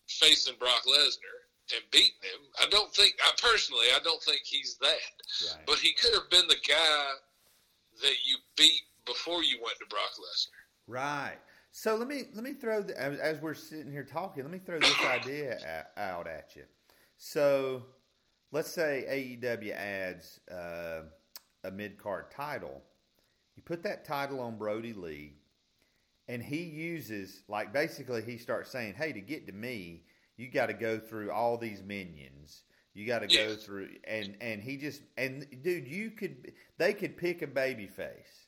facing 0.08 0.56
Brock 0.60 0.84
Lesnar 0.88 1.42
and 1.74 1.84
beating 1.92 2.22
him. 2.22 2.42
I 2.62 2.68
don't 2.70 2.94
think, 2.94 3.14
I 3.24 3.32
personally, 3.42 3.88
I 3.96 4.00
don't 4.04 4.22
think 4.24 4.42
he's 4.44 4.78
that. 4.82 5.56
right. 5.56 5.66
But 5.66 5.78
he 5.80 5.94
could 5.94 6.14
have 6.14 6.30
been 6.30 6.48
the 6.48 6.62
guy 6.68 7.06
that 8.02 8.16
you 8.26 8.38
beat 8.58 8.82
before 9.06 9.44
you 9.44 9.58
went 9.64 9.78
to 9.80 9.86
Brock 9.90 10.12
Lesnar. 10.20 10.62
Right. 10.88 11.38
So 11.72 11.96
let 11.96 12.08
me 12.08 12.24
let 12.34 12.44
me 12.44 12.54
throw 12.54 12.82
the, 12.82 13.00
as, 13.02 13.18
as 13.20 13.42
we're 13.42 13.54
sitting 13.54 13.92
here 13.92 14.04
talking. 14.04 14.44
Let 14.44 14.52
me 14.52 14.60
throw 14.60 14.80
this 14.80 14.94
idea 15.06 15.86
out 15.96 16.28
at 16.28 16.50
you. 16.56 16.64
So 17.18 17.84
let's 18.52 18.70
say 18.72 19.40
AEW 19.42 19.74
adds 19.74 20.40
uh, 20.52 21.04
a 21.64 21.72
mid 21.72 21.98
card 21.98 22.30
title. 22.32 22.82
You 23.62 23.76
put 23.76 23.84
that 23.84 24.06
title 24.06 24.40
on 24.40 24.58
Brody 24.58 24.92
Lee, 24.92 25.36
and 26.28 26.42
he 26.42 26.64
uses 26.64 27.44
like 27.48 27.72
basically 27.72 28.24
he 28.24 28.38
starts 28.38 28.72
saying, 28.72 28.96
"Hey, 28.96 29.14
to 29.14 29.22
get 29.22 29.46
to 29.46 29.54
me, 29.54 30.02
you 30.36 30.50
got 30.50 30.68
to 30.68 30.74
go 30.74 30.98
through 30.98 31.32
all 31.32 31.58
these 31.58 31.84
minions." 31.84 32.64
You 32.96 33.06
got 33.06 33.20
to 33.20 33.28
go 33.28 33.56
through, 33.56 33.90
and 34.04 34.36
and 34.42 34.64
he 34.64 34.78
just 34.78 35.04
and 35.16 35.46
dude, 35.62 35.88
you 35.88 36.10
could 36.10 36.54
they 36.80 36.94
could 36.94 37.18
pick 37.18 37.44
a 37.44 37.48
baby 37.48 37.86
face, 37.86 38.48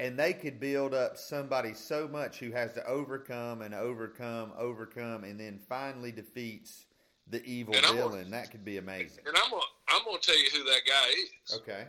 and 0.00 0.18
they 0.18 0.32
could 0.32 0.58
build 0.58 0.92
up 0.92 1.16
somebody 1.16 1.72
so 1.72 2.08
much 2.08 2.38
who 2.40 2.50
has 2.50 2.72
to 2.72 2.84
overcome 2.84 3.62
and 3.62 3.74
overcome, 3.74 4.52
overcome, 4.58 5.22
and 5.22 5.38
then 5.38 5.60
finally 5.68 6.10
defeats 6.10 6.86
the 7.28 7.44
evil 7.44 7.74
villain. 7.74 8.30
That 8.32 8.50
could 8.50 8.64
be 8.64 8.78
amazing. 8.78 9.24
And 9.24 9.36
I'm 9.36 9.50
gonna, 9.50 9.62
I'm 9.88 10.04
gonna 10.04 10.18
tell 10.18 10.38
you 10.38 10.50
who 10.52 10.64
that 10.64 10.82
guy 10.84 11.08
is: 11.10 11.60
Okay, 11.60 11.86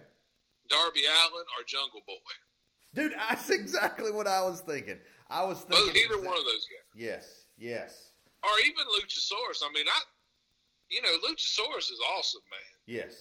Darby 0.69 1.01
Allin 1.05 1.45
or 1.57 1.63
Jungle 1.65 2.01
Boy. 2.07 2.13
dude, 2.93 3.13
that's 3.29 3.49
exactly 3.49 4.11
what 4.11 4.27
I 4.27 4.41
was 4.43 4.61
thinking. 4.61 4.97
I 5.29 5.43
was 5.43 5.63
Both, 5.65 5.85
thinking 5.93 6.03
either 6.05 6.21
exa- 6.21 6.25
one 6.25 6.37
of 6.37 6.45
those 6.45 6.65
guys, 6.71 6.87
Yes, 6.95 7.45
yes, 7.57 8.11
or 8.43 8.49
even 8.65 8.83
Luchasaurus. 8.95 9.61
I 9.67 9.71
mean, 9.73 9.85
I, 9.87 9.99
you 10.89 11.01
know, 11.01 11.09
Luchasaurus 11.27 11.91
is 11.91 11.99
awesome, 12.17 12.41
man. 12.49 12.59
yes, 12.85 13.13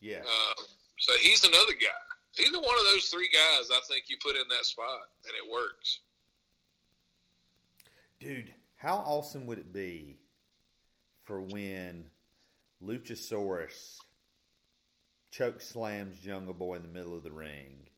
yes. 0.00 0.24
Uh, 0.26 0.62
so 0.98 1.12
he's 1.20 1.44
another 1.44 1.72
guy. 1.74 2.42
Either 2.44 2.58
one 2.58 2.74
of 2.78 2.84
those 2.92 3.04
three 3.06 3.28
guys, 3.32 3.68
I 3.70 3.80
think 3.88 4.04
you 4.08 4.16
put 4.22 4.34
in 4.36 4.42
that 4.48 4.64
spot, 4.64 5.02
and 5.24 5.32
it 5.34 5.52
works. 5.52 6.00
Dude, 8.20 8.52
how 8.76 8.96
awesome 9.06 9.46
would 9.46 9.58
it 9.58 9.72
be 9.72 10.16
for 11.24 11.40
when 11.42 12.04
Luchasaurus 12.82 13.98
choke 15.36 15.60
slams 15.60 16.18
Jungle 16.18 16.54
Boy 16.54 16.76
in 16.76 16.82
the 16.82 16.88
middle 16.88 17.16
of 17.16 17.22
the 17.24 17.32
ring, 17.32 17.88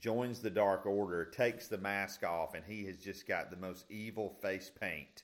joins 0.00 0.40
the 0.40 0.50
Dark 0.50 0.84
Order, 0.86 1.24
takes 1.24 1.68
the 1.68 1.78
mask 1.78 2.24
off, 2.24 2.54
and 2.54 2.64
he 2.66 2.84
has 2.86 2.96
just 2.96 3.26
got 3.28 3.50
the 3.50 3.56
most 3.56 3.84
evil 3.90 4.30
face 4.42 4.70
paint 4.80 5.22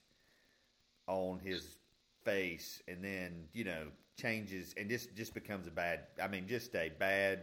on 1.08 1.40
his 1.40 1.78
face 2.24 2.80
and 2.86 3.02
then 3.02 3.48
you 3.52 3.64
know 3.64 3.86
changes 4.16 4.72
and 4.76 4.88
just 4.88 5.14
just 5.16 5.34
becomes 5.34 5.66
a 5.66 5.70
bad. 5.70 6.00
I 6.22 6.28
mean, 6.28 6.46
just 6.46 6.74
a 6.76 6.90
bad 6.98 7.40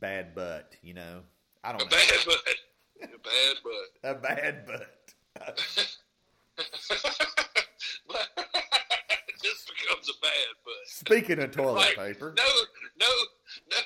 bad 0.00 0.34
butt. 0.34 0.74
You 0.82 0.94
know, 0.94 1.20
I 1.62 1.72
don't 1.72 1.82
A 1.82 1.84
know. 1.84 1.90
bad 1.90 2.24
butt. 2.24 2.38
A 3.02 3.06
bad 3.18 3.56
butt. 3.62 3.88
a 4.04 4.14
bad 4.14 4.66
butt. 4.66 5.14
it 6.56 6.64
just 9.42 9.68
becomes 9.68 10.08
a 10.08 10.20
bad 10.22 10.54
butt. 10.64 10.86
Speaking 10.86 11.38
of 11.40 11.50
toilet 11.52 11.74
Like, 11.74 11.96
paper, 11.96 12.34
No, 12.36 12.44
no, 13.00 13.06
no, 13.70 13.76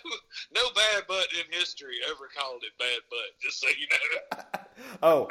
no 0.54 0.62
bad 0.74 1.06
butt 1.06 1.26
in 1.32 1.58
history 1.58 1.96
ever 2.08 2.28
called 2.36 2.62
it 2.62 2.72
bad 2.78 3.00
butt. 3.10 3.40
Just 3.42 3.60
so 3.60 3.68
you 3.68 3.86
know. 3.90 4.60
oh, 5.02 5.28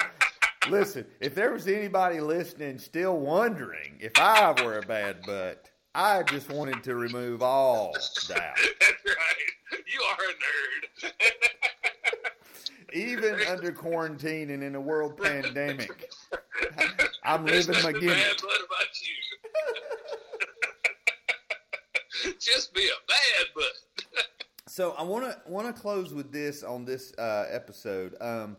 listen, 0.70 1.06
if 1.20 1.34
there 1.36 1.52
was 1.52 1.68
anybody 1.68 2.20
listening 2.20 2.78
still 2.78 3.18
wondering 3.18 3.98
if 4.00 4.12
I 4.18 4.54
were 4.64 4.78
a 4.78 4.82
bad 4.82 5.22
butt, 5.26 5.70
I 5.96 6.24
just 6.24 6.50
wanted 6.50 6.84
to 6.84 6.96
remove 6.96 7.42
all 7.42 7.94
doubt. 8.28 8.38
That's 8.80 9.06
right. 9.06 9.82
You 9.92 10.02
are 10.10 10.18
a 10.30 10.34
nerd. 11.08 11.14
Even 12.94 13.36
under 13.50 13.72
quarantine 13.72 14.50
and 14.52 14.64
in 14.64 14.76
a 14.76 14.82
world 14.82 15.18
pandemic, 15.18 16.12
I'm 17.24 17.46
living 17.46 17.76
my 17.76 17.92
nothing 17.92 18.02
gimmick. 18.02 18.18
bad 18.18 18.42
butt 18.42 18.60
about 18.66 19.02
you. 19.02 19.16
Just 22.40 22.74
be 22.74 22.84
a 22.84 23.08
bad 23.08 23.48
butt. 23.56 24.26
So 24.68 24.92
I 24.98 25.04
want 25.04 25.26
to 25.26 25.38
want 25.52 25.68
to 25.68 25.74
close 25.82 26.14
with 26.14 26.32
this 26.32 26.64
on 26.64 26.86
this 26.86 27.12
uh, 27.18 27.46
episode. 27.50 28.16
Um, 28.22 28.56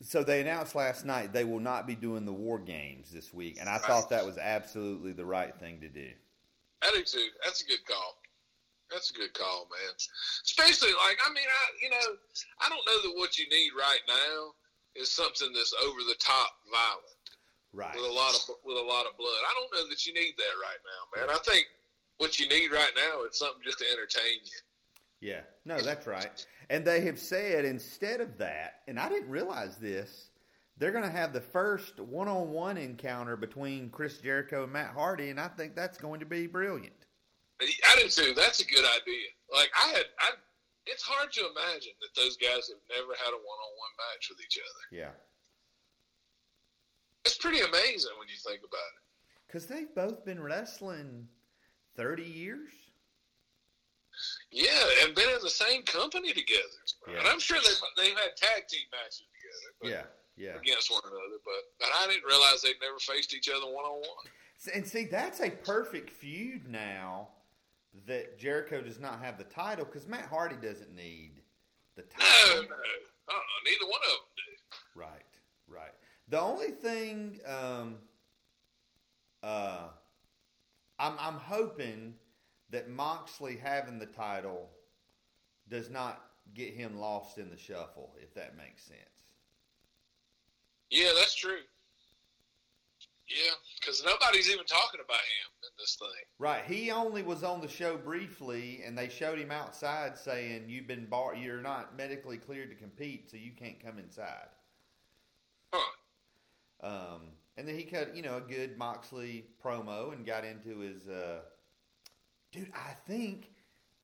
so 0.00 0.24
they 0.24 0.40
announced 0.40 0.74
last 0.74 1.06
night 1.06 1.32
they 1.32 1.44
will 1.44 1.60
not 1.60 1.86
be 1.86 1.94
doing 1.94 2.24
the 2.24 2.32
war 2.32 2.58
games 2.58 3.12
this 3.12 3.32
week, 3.32 3.58
and 3.60 3.68
I 3.68 3.78
thought 3.78 4.10
that 4.10 4.26
was 4.26 4.38
absolutely 4.38 5.12
the 5.12 5.24
right 5.24 5.54
thing 5.60 5.80
to 5.82 5.88
do. 5.88 6.08
I 6.82 6.90
do 6.96 7.04
too. 7.04 7.28
That's 7.44 7.62
a 7.62 7.66
good 7.66 7.84
call. 7.86 8.16
That's 8.90 9.10
a 9.10 9.14
good 9.14 9.32
call, 9.34 9.68
man. 9.70 9.94
Especially 10.42 10.90
like 10.90 11.18
I 11.24 11.32
mean, 11.32 11.46
I 11.46 11.62
you 11.80 11.90
know, 11.90 12.18
I 12.60 12.68
don't 12.68 12.82
know 12.84 13.02
that 13.08 13.18
what 13.20 13.38
you 13.38 13.48
need 13.50 13.70
right 13.78 14.02
now 14.08 14.50
is 14.96 15.12
something 15.12 15.52
that's 15.54 15.74
over 15.84 16.00
the 16.08 16.16
top 16.18 16.50
violent 16.72 17.18
Right. 17.72 17.94
with 17.94 18.04
a 18.04 18.12
lot 18.12 18.34
of 18.34 18.40
with 18.64 18.76
a 18.78 18.82
lot 18.82 19.06
of 19.06 19.16
blood. 19.16 19.40
I 19.46 19.54
don't 19.54 19.72
know 19.72 19.88
that 19.88 20.04
you 20.06 20.12
need 20.12 20.34
that 20.38 20.54
right 20.60 20.82
now, 20.82 21.20
man. 21.20 21.30
I 21.30 21.38
think 21.44 21.66
what 22.22 22.38
you 22.38 22.48
need 22.48 22.70
right 22.70 22.92
now 22.96 23.24
is 23.24 23.36
something 23.36 23.60
just 23.64 23.78
to 23.80 23.84
entertain 23.92 24.38
you. 24.44 25.28
Yeah, 25.28 25.40
no, 25.64 25.80
that's 25.80 26.06
right. 26.06 26.46
And 26.70 26.84
they 26.84 27.00
have 27.02 27.18
said 27.18 27.64
instead 27.64 28.20
of 28.20 28.38
that, 28.38 28.80
and 28.88 28.98
I 28.98 29.08
didn't 29.08 29.28
realize 29.28 29.76
this, 29.76 30.30
they're 30.78 30.92
going 30.92 31.04
to 31.04 31.10
have 31.10 31.32
the 31.32 31.40
first 31.40 31.98
one-on-one 32.00 32.78
encounter 32.78 33.36
between 33.36 33.90
Chris 33.90 34.18
Jericho 34.18 34.64
and 34.64 34.72
Matt 34.72 34.94
Hardy, 34.94 35.30
and 35.30 35.38
I 35.40 35.48
think 35.48 35.74
that's 35.76 35.98
going 35.98 36.20
to 36.20 36.26
be 36.26 36.46
brilliant. 36.46 36.94
I 37.60 38.00
do 38.00 38.08
too. 38.08 38.32
That's 38.34 38.60
a 38.60 38.64
good 38.64 38.84
idea. 38.84 39.26
Like 39.52 39.70
I 39.84 39.88
had, 39.88 40.04
I. 40.20 40.30
It's 40.86 41.02
hard 41.04 41.30
to 41.32 41.40
imagine 41.42 41.92
that 42.00 42.20
those 42.20 42.36
guys 42.36 42.66
have 42.70 42.82
never 42.90 43.12
had 43.22 43.30
a 43.30 43.38
one-on-one 43.38 43.94
match 43.98 44.28
with 44.30 44.40
each 44.44 44.58
other. 44.58 44.96
Yeah, 44.96 45.10
It's 47.24 47.36
pretty 47.38 47.60
amazing 47.60 48.10
when 48.18 48.26
you 48.28 48.34
think 48.44 48.60
about 48.60 48.90
it. 48.96 49.02
because 49.46 49.66
they've 49.66 49.94
both 49.94 50.24
been 50.24 50.42
wrestling 50.42 51.28
thirty 51.96 52.24
years. 52.24 52.70
Yeah, 54.50 54.68
and 55.02 55.14
been 55.14 55.28
in 55.30 55.40
the 55.42 55.50
same 55.50 55.82
company 55.82 56.32
together. 56.32 56.60
Yeah. 57.08 57.18
And 57.18 57.28
I'm 57.28 57.40
sure 57.40 57.58
they've, 57.58 57.80
they've 57.96 58.16
had 58.16 58.36
tag 58.36 58.68
team 58.68 58.82
matches 58.92 59.22
together. 59.80 60.06
Yeah, 60.36 60.44
yeah. 60.44 60.58
Against 60.58 60.90
one 60.90 61.00
another, 61.04 61.40
but 61.44 61.54
but 61.80 61.88
I 61.94 62.06
didn't 62.08 62.24
realize 62.24 62.62
they'd 62.62 62.74
never 62.80 62.98
faced 62.98 63.34
each 63.34 63.48
other 63.48 63.66
one 63.66 63.84
on 63.84 64.00
one. 64.00 64.26
And 64.74 64.86
see, 64.86 65.06
that's 65.06 65.40
a 65.40 65.50
perfect 65.50 66.10
feud 66.10 66.68
now 66.68 67.28
that 68.06 68.38
Jericho 68.38 68.80
does 68.80 69.00
not 69.00 69.20
have 69.20 69.38
the 69.38 69.44
title 69.44 69.84
because 69.84 70.06
Matt 70.06 70.26
Hardy 70.26 70.56
doesn't 70.56 70.94
need 70.94 71.40
the 71.96 72.02
No, 72.02 72.24
title. 72.24 72.62
no, 72.62 72.76
uh-uh, 72.76 73.40
neither 73.64 73.86
one 73.90 74.00
of 74.04 74.10
them 74.10 74.28
do. 74.36 75.00
Right, 75.00 75.32
right. 75.68 75.92
The 76.28 76.40
only 76.40 76.70
thing 76.70 77.40
um, 77.46 77.96
uh, 79.42 79.88
I'm, 81.02 81.14
I'm 81.18 81.34
hoping 81.34 82.14
that 82.70 82.88
Moxley 82.88 83.56
having 83.56 83.98
the 83.98 84.06
title 84.06 84.70
does 85.68 85.90
not 85.90 86.22
get 86.54 86.74
him 86.74 86.96
lost 86.98 87.38
in 87.38 87.50
the 87.50 87.56
shuffle, 87.56 88.14
if 88.20 88.32
that 88.34 88.56
makes 88.56 88.84
sense. 88.84 89.00
Yeah, 90.90 91.10
that's 91.18 91.34
true. 91.34 91.58
Yeah, 93.28 93.52
because 93.80 94.04
nobody's 94.04 94.48
even 94.48 94.64
talking 94.64 95.00
about 95.04 95.16
him 95.16 95.52
in 95.62 95.70
this 95.78 95.96
thing. 95.96 96.08
Right. 96.38 96.64
He 96.66 96.90
only 96.90 97.22
was 97.22 97.42
on 97.42 97.60
the 97.60 97.68
show 97.68 97.96
briefly, 97.96 98.82
and 98.84 98.96
they 98.96 99.08
showed 99.08 99.38
him 99.38 99.50
outside 99.50 100.18
saying, 100.18 100.68
"You've 100.68 100.86
been 100.86 101.06
bar. 101.06 101.34
You're 101.34 101.62
not 101.62 101.96
medically 101.96 102.36
cleared 102.36 102.68
to 102.70 102.76
compete, 102.76 103.30
so 103.30 103.38
you 103.38 103.52
can't 103.52 103.82
come 103.82 103.98
inside." 103.98 104.48
Huh. 105.72 105.92
Um, 106.82 107.32
and 107.56 107.68
then 107.68 107.76
he 107.76 107.84
cut, 107.84 108.16
you 108.16 108.22
know, 108.22 108.36
a 108.36 108.40
good 108.40 108.78
Moxley 108.78 109.44
promo 109.64 110.12
and 110.12 110.24
got 110.24 110.44
into 110.44 110.78
his. 110.78 111.08
Uh, 111.08 111.40
dude, 112.50 112.72
I 112.74 112.94
think 113.06 113.50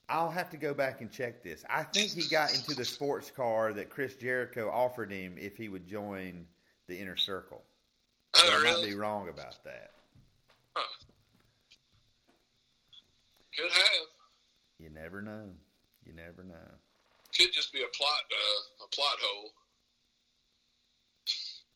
I'll 0.09 0.31
have 0.31 0.51
to 0.51 0.57
go 0.57 0.75
back 0.75 1.01
and 1.01 1.11
check 1.11 1.43
this. 1.43 1.65
I 1.69 1.83
think 1.83 2.11
he 2.13 2.29
got 2.29 2.55
into 2.55 2.75
the 2.75 2.85
sports 2.85 3.31
car 3.31 3.73
that 3.75 3.91
Chris 3.91 4.17
Jericho 4.17 4.71
offered 4.71 5.13
him 5.13 5.37
if 5.39 5.57
he 5.57 5.69
would 5.69 5.87
join 5.87 6.47
the 6.87 6.99
inner 6.99 7.17
circle. 7.17 7.63
Oh, 8.37 8.61
I 8.61 8.73
might 8.73 8.85
be 8.85 8.95
wrong 8.95 9.29
about 9.29 9.63
that. 9.65 9.91
Could 13.57 13.71
have. 13.71 14.07
You 14.79 14.91
never 14.91 15.21
know. 15.21 15.51
You 16.07 16.13
never 16.13 16.45
know. 16.45 16.55
Could 17.37 17.53
just 17.53 17.73
be 17.73 17.81
a 17.81 17.97
plot, 17.97 18.23
uh, 18.31 18.85
a 18.85 18.89
plot 18.89 19.17
hole, 19.21 19.51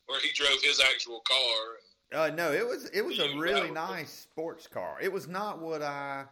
where 0.07 0.21
he 0.21 0.31
drove 0.33 0.61
his 0.63 0.81
actual 0.81 1.21
car. 1.21 2.23
Uh, 2.25 2.31
no, 2.35 2.53
it 2.53 2.67
was 2.67 2.87
it 2.91 3.03
was 3.05 3.19
a 3.19 3.37
really 3.37 3.71
nice 3.71 4.11
sports 4.11 4.67
car. 4.67 4.99
It 5.01 5.13
was 5.13 5.29
not 5.29 5.61
what 5.61 5.83
I. 5.83 6.25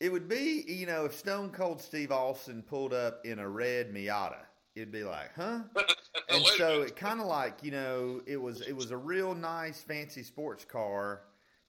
It 0.00 0.12
would 0.12 0.28
be, 0.28 0.64
you 0.66 0.86
know, 0.86 1.06
if 1.06 1.14
Stone 1.14 1.50
Cold 1.50 1.80
Steve 1.80 2.12
Austin 2.12 2.62
pulled 2.62 2.92
up 2.92 3.24
in 3.24 3.38
a 3.38 3.48
red 3.48 3.94
Miata, 3.94 4.44
it'd 4.74 4.92
be 4.92 5.04
like, 5.04 5.30
huh? 5.34 5.60
And 6.28 6.44
so 6.44 6.82
it 6.82 6.96
kind 6.96 7.20
of 7.20 7.26
like, 7.26 7.62
you 7.62 7.70
know, 7.70 8.20
it 8.26 8.40
was 8.40 8.62
it 8.62 8.74
was 8.74 8.90
a 8.90 8.96
real 8.96 9.34
nice 9.34 9.82
fancy 9.82 10.22
sports 10.22 10.64
car. 10.64 11.22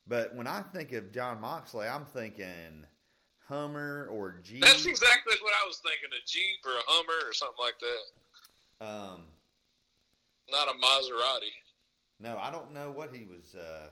But 0.07 0.33
when 0.35 0.47
I 0.47 0.61
think 0.61 0.93
of 0.93 1.11
Jon 1.11 1.41
Moxley, 1.41 1.87
I'm 1.87 2.05
thinking 2.05 2.85
Hummer 3.47 4.07
or 4.11 4.39
Jeep. 4.43 4.61
That's 4.61 4.85
exactly 4.85 5.35
what 5.41 5.53
I 5.63 5.67
was 5.67 5.77
thinking: 5.77 6.09
a 6.11 6.25
Jeep 6.25 6.59
or 6.65 6.71
a 6.71 6.83
Hummer 6.87 7.29
or 7.29 7.33
something 7.33 7.57
like 7.59 7.75
that. 7.79 8.85
Um, 8.85 9.21
Not 10.51 10.67
a 10.69 10.71
Maserati. 10.71 11.51
no, 12.19 12.37
I 12.37 12.51
don't 12.51 12.73
know 12.73 12.91
what 12.91 13.13
he 13.13 13.25
was. 13.25 13.53
Uh, 13.55 13.89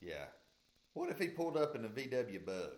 yeah, 0.00 0.26
what 0.94 1.10
if 1.10 1.18
he 1.18 1.28
pulled 1.28 1.56
up 1.56 1.74
in 1.74 1.84
a 1.84 1.88
VW 1.88 2.44
Bug? 2.46 2.70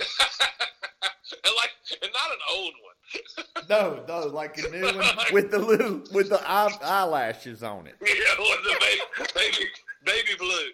and 0.00 0.08
like, 1.56 1.70
and 2.02 2.12
not 2.12 2.30
an 2.30 2.42
old 2.56 2.74
one. 2.82 3.44
No, 3.70 4.04
no, 4.06 4.26
like 4.26 4.58
a 4.58 4.68
new 4.68 4.82
one 4.98 5.16
with 5.32 5.50
the 5.50 5.58
little 5.58 6.02
with 6.12 6.28
the 6.28 6.38
eye, 6.46 6.70
eyelashes 6.82 7.62
on 7.62 7.86
it. 7.86 7.94
yeah, 8.02 8.34
with 8.38 8.62
the 8.62 8.76
baby, 8.78 9.30
baby, 9.34 9.66
baby 10.04 10.34
blue. 10.38 10.70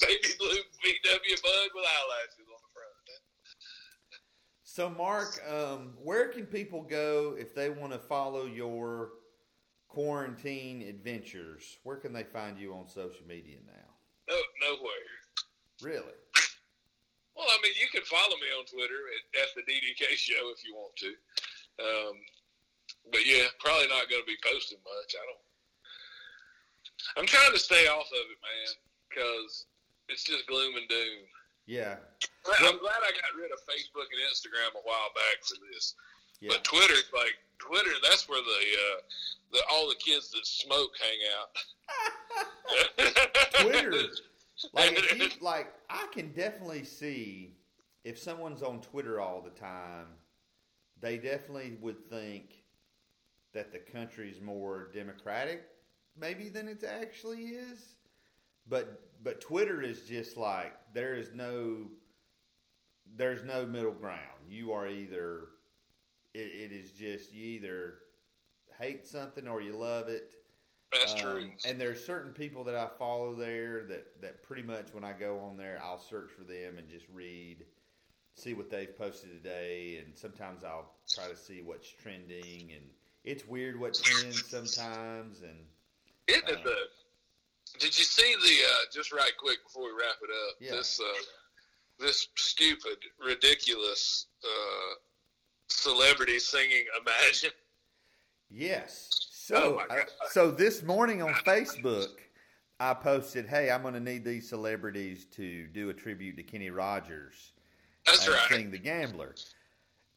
baby 0.00 0.28
blue 0.38 0.62
VW 0.78 1.42
bug 1.42 1.70
with 1.74 1.84
eyelashes 1.84 2.46
on 2.46 2.46
the 2.46 2.46
front. 2.46 2.51
So, 4.72 4.88
Mark, 4.88 5.36
um, 5.52 5.92
where 6.02 6.28
can 6.28 6.46
people 6.46 6.80
go 6.80 7.36
if 7.38 7.54
they 7.54 7.68
want 7.68 7.92
to 7.92 7.98
follow 7.98 8.46
your 8.46 9.10
quarantine 9.86 10.80
adventures? 10.88 11.76
Where 11.82 11.98
can 11.98 12.14
they 12.14 12.24
find 12.24 12.56
you 12.56 12.72
on 12.72 12.88
social 12.88 13.20
media 13.28 13.58
now? 13.66 14.32
No, 14.32 14.40
nowhere. 14.64 15.12
Really? 15.82 16.16
Well, 17.36 17.44
I 17.52 17.60
mean, 17.62 17.74
you 17.76 17.86
can 17.92 18.00
follow 18.08 18.32
me 18.40 18.48
on 18.58 18.64
Twitter 18.64 18.96
at, 19.12 19.42
at 19.44 19.48
the 19.52 19.60
DDK 19.60 20.16
Show 20.16 20.48
if 20.56 20.64
you 20.64 20.72
want 20.72 20.96
to. 21.04 21.12
Um, 21.84 22.16
but 23.12 23.26
yeah, 23.26 23.52
probably 23.60 23.88
not 23.88 24.08
going 24.08 24.22
to 24.22 24.26
be 24.26 24.40
posting 24.42 24.78
much. 24.78 25.12
I 25.12 25.20
don't. 25.28 27.20
I'm 27.20 27.26
trying 27.26 27.52
to 27.52 27.60
stay 27.60 27.88
off 27.88 28.08
of 28.08 28.24
it, 28.24 28.40
man, 28.40 28.72
because 29.10 29.66
it's 30.08 30.24
just 30.24 30.46
gloom 30.46 30.76
and 30.76 30.88
doom. 30.88 31.28
Yeah, 31.66 31.96
I'm 32.60 32.78
glad 32.78 33.00
I 33.06 33.12
got 33.14 33.38
rid 33.38 33.52
of 33.52 33.58
Facebook 33.64 34.10
and 34.10 34.20
Instagram 34.30 34.74
a 34.74 34.82
while 34.82 35.10
back 35.14 35.44
for 35.46 35.56
this. 35.72 35.94
yeah. 36.40 36.50
But 36.52 36.64
Twitter, 36.64 37.00
like 37.14 37.38
Twitter, 37.58 37.92
that's 38.02 38.28
where 38.28 38.42
the 38.42 38.62
uh, 38.76 39.00
the 39.52 39.60
all 39.70 39.88
the 39.88 39.94
kids 39.94 40.30
that 40.32 40.46
smoke 40.46 40.90
hang 40.98 41.18
out. 41.38 41.50
Twitter. 43.60 43.92
Like, 44.72 45.16
you, 45.16 45.28
like, 45.40 45.72
I 45.90 46.06
can 46.12 46.32
definitely 46.32 46.84
see 46.84 47.54
if 48.04 48.18
someone's 48.18 48.62
on 48.62 48.80
Twitter 48.80 49.20
all 49.20 49.40
the 49.40 49.50
time, 49.50 50.06
they 51.00 51.16
definitely 51.16 51.76
would 51.80 52.08
think 52.08 52.64
that 53.54 53.72
the 53.72 53.78
country's 53.78 54.40
more 54.40 54.90
democratic 54.94 55.64
maybe 56.18 56.48
than 56.48 56.68
it 56.68 56.84
actually 56.84 57.40
is. 57.40 57.96
But 58.68 59.00
but 59.22 59.40
Twitter 59.40 59.82
is 59.82 60.02
just 60.02 60.36
like 60.36 60.74
there 60.94 61.14
is 61.14 61.30
no 61.34 61.86
there's 63.16 63.44
no 63.44 63.66
middle 63.66 63.92
ground. 63.92 64.20
You 64.48 64.72
are 64.72 64.88
either 64.88 65.48
it, 66.34 66.70
it 66.70 66.72
is 66.72 66.92
just 66.92 67.32
you 67.32 67.44
either 67.44 67.94
hate 68.78 69.06
something 69.06 69.46
or 69.48 69.60
you 69.60 69.76
love 69.76 70.08
it. 70.08 70.32
That's 70.92 71.12
Um, 71.14 71.18
true. 71.18 71.50
And 71.66 71.80
there's 71.80 72.04
certain 72.04 72.32
people 72.32 72.64
that 72.64 72.74
I 72.74 72.88
follow 72.98 73.34
there 73.34 73.84
that, 73.84 74.20
that 74.20 74.42
pretty 74.42 74.62
much 74.62 74.92
when 74.92 75.04
I 75.04 75.12
go 75.12 75.38
on 75.38 75.56
there, 75.56 75.80
I'll 75.82 75.98
search 75.98 76.30
for 76.30 76.44
them 76.44 76.78
and 76.78 76.88
just 76.88 77.06
read, 77.12 77.64
see 78.34 78.52
what 78.54 78.70
they've 78.70 78.96
posted 78.96 79.30
today, 79.30 80.02
and 80.04 80.16
sometimes 80.16 80.64
I'll 80.64 80.92
try 81.08 81.28
to 81.28 81.36
see 81.36 81.62
what's 81.62 81.88
trending. 81.88 82.72
And 82.74 82.84
it's 83.24 83.46
weird 83.46 83.80
what 83.80 83.94
trends 83.94 84.44
sometimes. 84.46 85.40
And 85.40 85.64
Isn't 86.26 86.48
uh, 86.48 86.52
it 86.52 86.64
the? 86.64 86.76
Did 87.78 87.96
you 87.98 88.04
see 88.04 88.34
the? 88.34 88.66
Uh, 88.66 88.74
just 88.92 89.12
right 89.12 89.32
quick 89.38 89.58
before 89.64 89.84
we 89.84 89.90
wrap 89.90 90.16
it 90.22 90.30
up. 90.30 90.56
Yeah. 90.60 90.72
This 90.72 91.00
uh, 91.00 91.22
this 91.98 92.28
stupid, 92.36 92.98
ridiculous 93.24 94.26
uh, 94.44 94.94
celebrity 95.68 96.38
singing 96.38 96.84
"Imagine." 97.00 97.50
yes, 98.50 99.08
Oh 99.52 99.56
so 99.56 99.78
uh, 99.78 99.86
God. 99.88 100.04
so 100.30 100.50
this 100.50 100.82
morning 100.82 101.22
on 101.22 101.32
Facebook. 101.34 102.08
I 102.80 102.94
posted, 102.94 103.46
"Hey, 103.46 103.70
I'm 103.70 103.82
going 103.82 103.94
to 103.94 104.00
need 104.00 104.24
these 104.24 104.48
celebrities 104.48 105.26
to 105.36 105.68
do 105.68 105.90
a 105.90 105.94
tribute 105.94 106.36
to 106.36 106.42
Kenny 106.42 106.70
Rogers." 106.70 107.52
That's 108.06 108.26
and 108.26 108.34
right. 108.34 108.48
sing 108.50 108.70
the 108.72 108.78
gambler. 108.78 109.34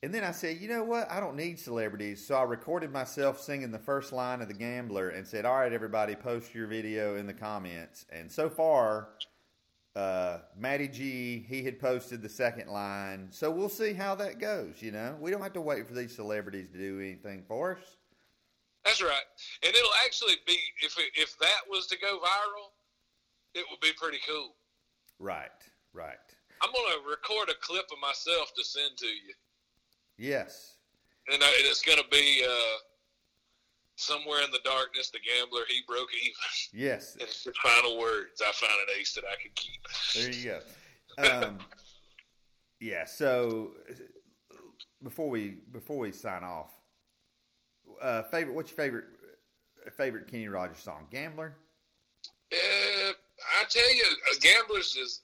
And 0.06 0.14
then 0.14 0.24
I 0.24 0.34
said, 0.34 0.58
you 0.58 0.70
know 0.70 0.84
what? 0.84 1.10
I 1.10 1.20
don't 1.20 1.36
need 1.36 1.58
celebrities. 1.58 2.24
So 2.24 2.36
I 2.36 2.44
recorded 2.44 2.92
myself 2.92 3.42
singing 3.42 3.72
the 3.72 3.80
first 3.80 4.14
line 4.14 4.40
of 4.40 4.48
the 4.48 4.54
gambler 4.54 5.10
and 5.10 5.26
said, 5.26 5.46
all 5.46 5.56
right, 5.56 5.74
everybody, 5.74 6.14
post 6.14 6.54
your 6.54 6.68
video 6.68 7.16
in 7.16 7.26
the 7.26 7.34
comments. 7.34 8.06
And 8.12 8.32
so 8.32 8.48
far, 8.48 9.10
uh, 9.96 10.42
Matty 10.56 10.90
G, 10.90 11.44
he 11.50 11.64
had 11.64 11.80
posted 11.80 12.22
the 12.22 12.30
second 12.30 12.70
line. 12.70 13.30
So 13.32 13.50
we'll 13.50 13.68
see 13.68 13.94
how 13.94 14.14
that 14.14 14.38
goes. 14.38 14.76
You 14.80 14.92
know, 14.92 15.16
we 15.20 15.32
don't 15.32 15.42
have 15.42 15.54
to 15.54 15.62
wait 15.62 15.88
for 15.88 15.96
these 15.96 16.16
celebrities 16.16 16.68
to 16.74 16.78
do 16.78 17.00
anything 17.00 17.44
for 17.48 17.72
us. 17.76 17.98
That's 18.84 19.02
right. 19.02 19.26
And 19.64 19.74
it'll 19.74 19.90
actually 20.06 20.36
be 20.46 20.60
if 20.84 21.00
it, 21.00 21.20
if 21.20 21.36
that 21.40 21.62
was 21.68 21.88
to 21.88 21.98
go 21.98 22.20
viral, 22.20 22.70
it 23.56 23.66
would 23.72 23.80
be 23.80 23.92
pretty 23.98 24.20
cool. 24.30 24.54
Right, 25.18 25.50
right. 25.94 26.14
I'm 26.62 26.72
gonna 26.72 27.10
record 27.10 27.50
a 27.50 27.58
clip 27.60 27.86
of 27.92 28.00
myself 28.00 28.54
to 28.56 28.64
send 28.64 28.98
to 28.98 29.08
you, 29.08 29.34
Yes. 30.18 30.78
and, 31.32 31.42
I, 31.44 31.48
and 31.48 31.66
it's 31.66 31.82
gonna 31.82 32.08
be 32.12 32.46
uh, 32.48 32.78
somewhere 33.96 34.44
in 34.44 34.52
the 34.52 34.60
darkness. 34.64 35.10
The 35.10 35.20
gambler 35.20 35.62
he 35.68 35.82
broke 35.88 36.10
even. 36.14 36.34
Yes. 36.74 37.18
It's 37.22 37.44
the 37.44 37.54
final 37.62 37.98
words. 37.98 38.42
I 38.42 38.52
found 38.52 38.74
an 38.88 38.96
ace 39.00 39.14
that 39.14 39.24
I 39.26 39.36
could 39.42 39.56
keep. 39.56 39.82
There 40.16 40.32
you 40.32 40.52
go. 40.52 40.60
Um, 41.18 41.60
yeah. 42.82 43.06
So 43.06 43.72
before 45.02 45.30
we 45.30 45.60
before 45.72 45.98
we 45.98 46.12
sign 46.12 46.44
off, 46.44 46.72
uh, 48.02 48.24
favorite. 48.24 48.54
What's 48.54 48.72
your 48.72 48.78
favorite 48.78 49.06
favorite 49.96 50.28
Kenny 50.28 50.50
Rogers 50.50 50.80
song? 50.80 51.08
Gambler. 51.12 51.56
Uh, 52.52 53.12
I 53.62 53.64
tell 53.70 53.96
you, 53.96 54.04
uh, 54.04 54.36
gamblers 54.42 54.98
is 54.98 55.22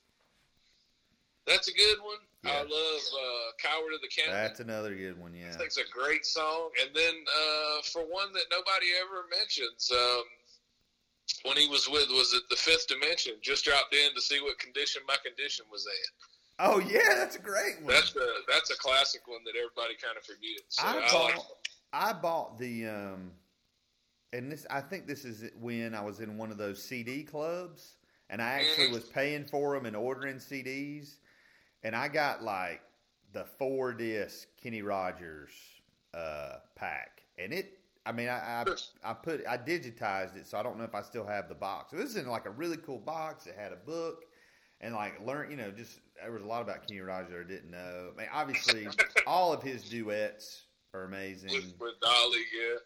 that's 1.46 1.68
a 1.68 1.74
good 1.74 1.98
one. 2.02 2.18
I 2.44 2.62
love 2.62 2.68
uh, 2.70 3.52
"Coward 3.62 3.94
of 3.94 4.02
the 4.02 4.08
County." 4.10 4.32
That's 4.32 4.60
another 4.60 4.96
good 4.96 5.20
one. 5.20 5.34
Yeah. 5.34 5.52
think 5.52 5.66
it's 5.68 5.78
a 5.78 5.90
great 5.92 6.26
song. 6.26 6.70
And 6.82 6.90
then 6.96 7.14
uh, 7.14 7.82
for 7.92 8.02
one 8.02 8.34
that 8.34 8.46
nobody 8.50 8.88
ever 9.00 9.26
mentions, 9.30 9.92
um, 9.92 10.24
when 11.44 11.58
he 11.58 11.68
was 11.68 11.88
with, 11.88 12.10
was 12.10 12.34
it 12.34 12.44
the 12.50 12.56
Fifth 12.56 12.88
Dimension? 12.88 13.34
Just 13.42 13.66
dropped 13.66 13.94
in 13.94 14.14
to 14.16 14.22
see 14.22 14.42
what 14.42 14.58
condition 14.58 15.04
my 15.08 15.18
condition 15.24 15.66
was 15.72 15.86
in. 15.86 16.12
Oh 16.60 16.80
yeah, 16.80 17.16
that's 17.16 17.36
a 17.36 17.42
great 17.42 17.82
one. 17.82 17.94
That's 17.94 18.16
a 18.16 18.28
that's 18.48 18.72
a 18.72 18.78
classic 18.78 19.22
one 19.28 19.40
that 19.46 19.56
everybody 19.56 19.96
kind 20.02 20.18
of 20.18 20.24
forgets. 20.24 20.78
So 20.78 20.84
I 20.84 21.06
I, 21.06 21.12
bought 21.12 21.36
like. 21.36 21.46
I 21.94 22.14
bought 22.14 22.60
the 22.60 22.88
um, 22.88 23.32
and 24.34 24.52
this 24.52 24.66
I 24.70 24.82
think 24.82 25.08
this 25.08 25.26
is 25.26 25.50
when 25.60 25.94
I 25.94 26.02
was 26.02 26.20
in 26.20 26.38
one 26.38 26.52
of 26.52 26.58
those 26.58 26.84
CD 26.84 27.24
clubs, 27.24 27.98
and 28.30 28.42
I 28.42 28.46
actually 28.54 28.88
Mhm. 28.90 28.94
was 28.94 29.04
paying 29.06 29.46
for 29.46 29.76
them 29.76 29.86
and 29.86 29.96
ordering 29.96 30.38
CDs, 30.38 31.18
and 31.84 31.96
I 31.96 32.08
got 32.08 32.44
like 32.44 32.82
the 33.34 33.46
four 33.58 33.94
disc 33.94 34.48
Kenny 34.62 34.82
Rogers 34.82 35.52
uh, 36.14 36.58
pack, 36.76 37.24
and 37.38 37.54
it. 37.54 37.78
I 38.04 38.12
mean, 38.12 38.30
I, 38.30 38.64
I 38.64 39.12
I 39.12 39.14
put 39.14 39.46
I 39.48 39.58
digitized 39.58 40.36
it, 40.36 40.48
so 40.48 40.58
I 40.58 40.64
don't 40.64 40.78
know 40.78 40.84
if 40.84 40.96
I 40.96 41.04
still 41.04 41.26
have 41.26 41.48
the 41.48 41.56
box. 41.56 41.92
So 41.92 41.98
this 41.98 42.10
is 42.10 42.16
in 42.18 42.28
like 42.28 42.48
a 42.48 42.52
really 42.52 42.78
cool 42.78 42.98
box. 42.98 43.46
It 43.46 43.56
had 43.56 43.72
a 43.72 43.76
book, 43.76 44.26
and 44.82 44.96
like 44.96 45.24
learn, 45.26 45.52
you 45.52 45.58
know, 45.58 45.70
just 45.70 46.00
there 46.20 46.32
was 46.32 46.42
a 46.42 46.48
lot 46.48 46.64
about 46.64 46.88
Kenny 46.88 47.02
Rogers 47.02 47.46
I 47.46 47.48
didn't 47.48 47.70
know. 47.70 48.10
I 48.14 48.18
mean, 48.18 48.28
obviously, 48.34 48.88
all 49.28 49.54
of 49.54 49.62
his 49.62 49.84
duets 49.84 50.64
are 50.94 51.04
amazing. 51.04 51.52
with, 51.52 51.74
with 51.80 52.00
Dolly, 52.02 52.40
yeah. 52.60 52.78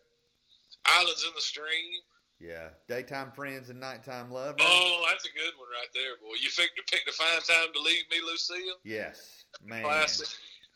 Islands 0.86 1.24
in 1.26 1.32
the 1.34 1.42
Stream. 1.42 2.02
Yeah, 2.39 2.69
daytime 2.89 3.32
friends 3.32 3.69
and 3.69 3.80
nighttime 3.80 4.30
lovers. 4.30 4.60
Oh, 4.60 5.06
that's 5.10 5.24
a 5.26 5.30
good 5.34 5.54
one 5.58 5.69
right 5.71 5.88
there, 5.93 6.17
boy. 6.21 6.36
You 6.41 6.50
picked 6.56 6.76
picked 6.91 7.08
a 7.08 7.13
fine 7.13 7.41
time 7.48 7.74
to 7.74 7.80
leave 7.82 8.04
me, 8.12 8.17
Lucille. 8.26 8.76
Yes, 8.84 9.43
man. 9.63 9.84
Classic. 9.84 10.28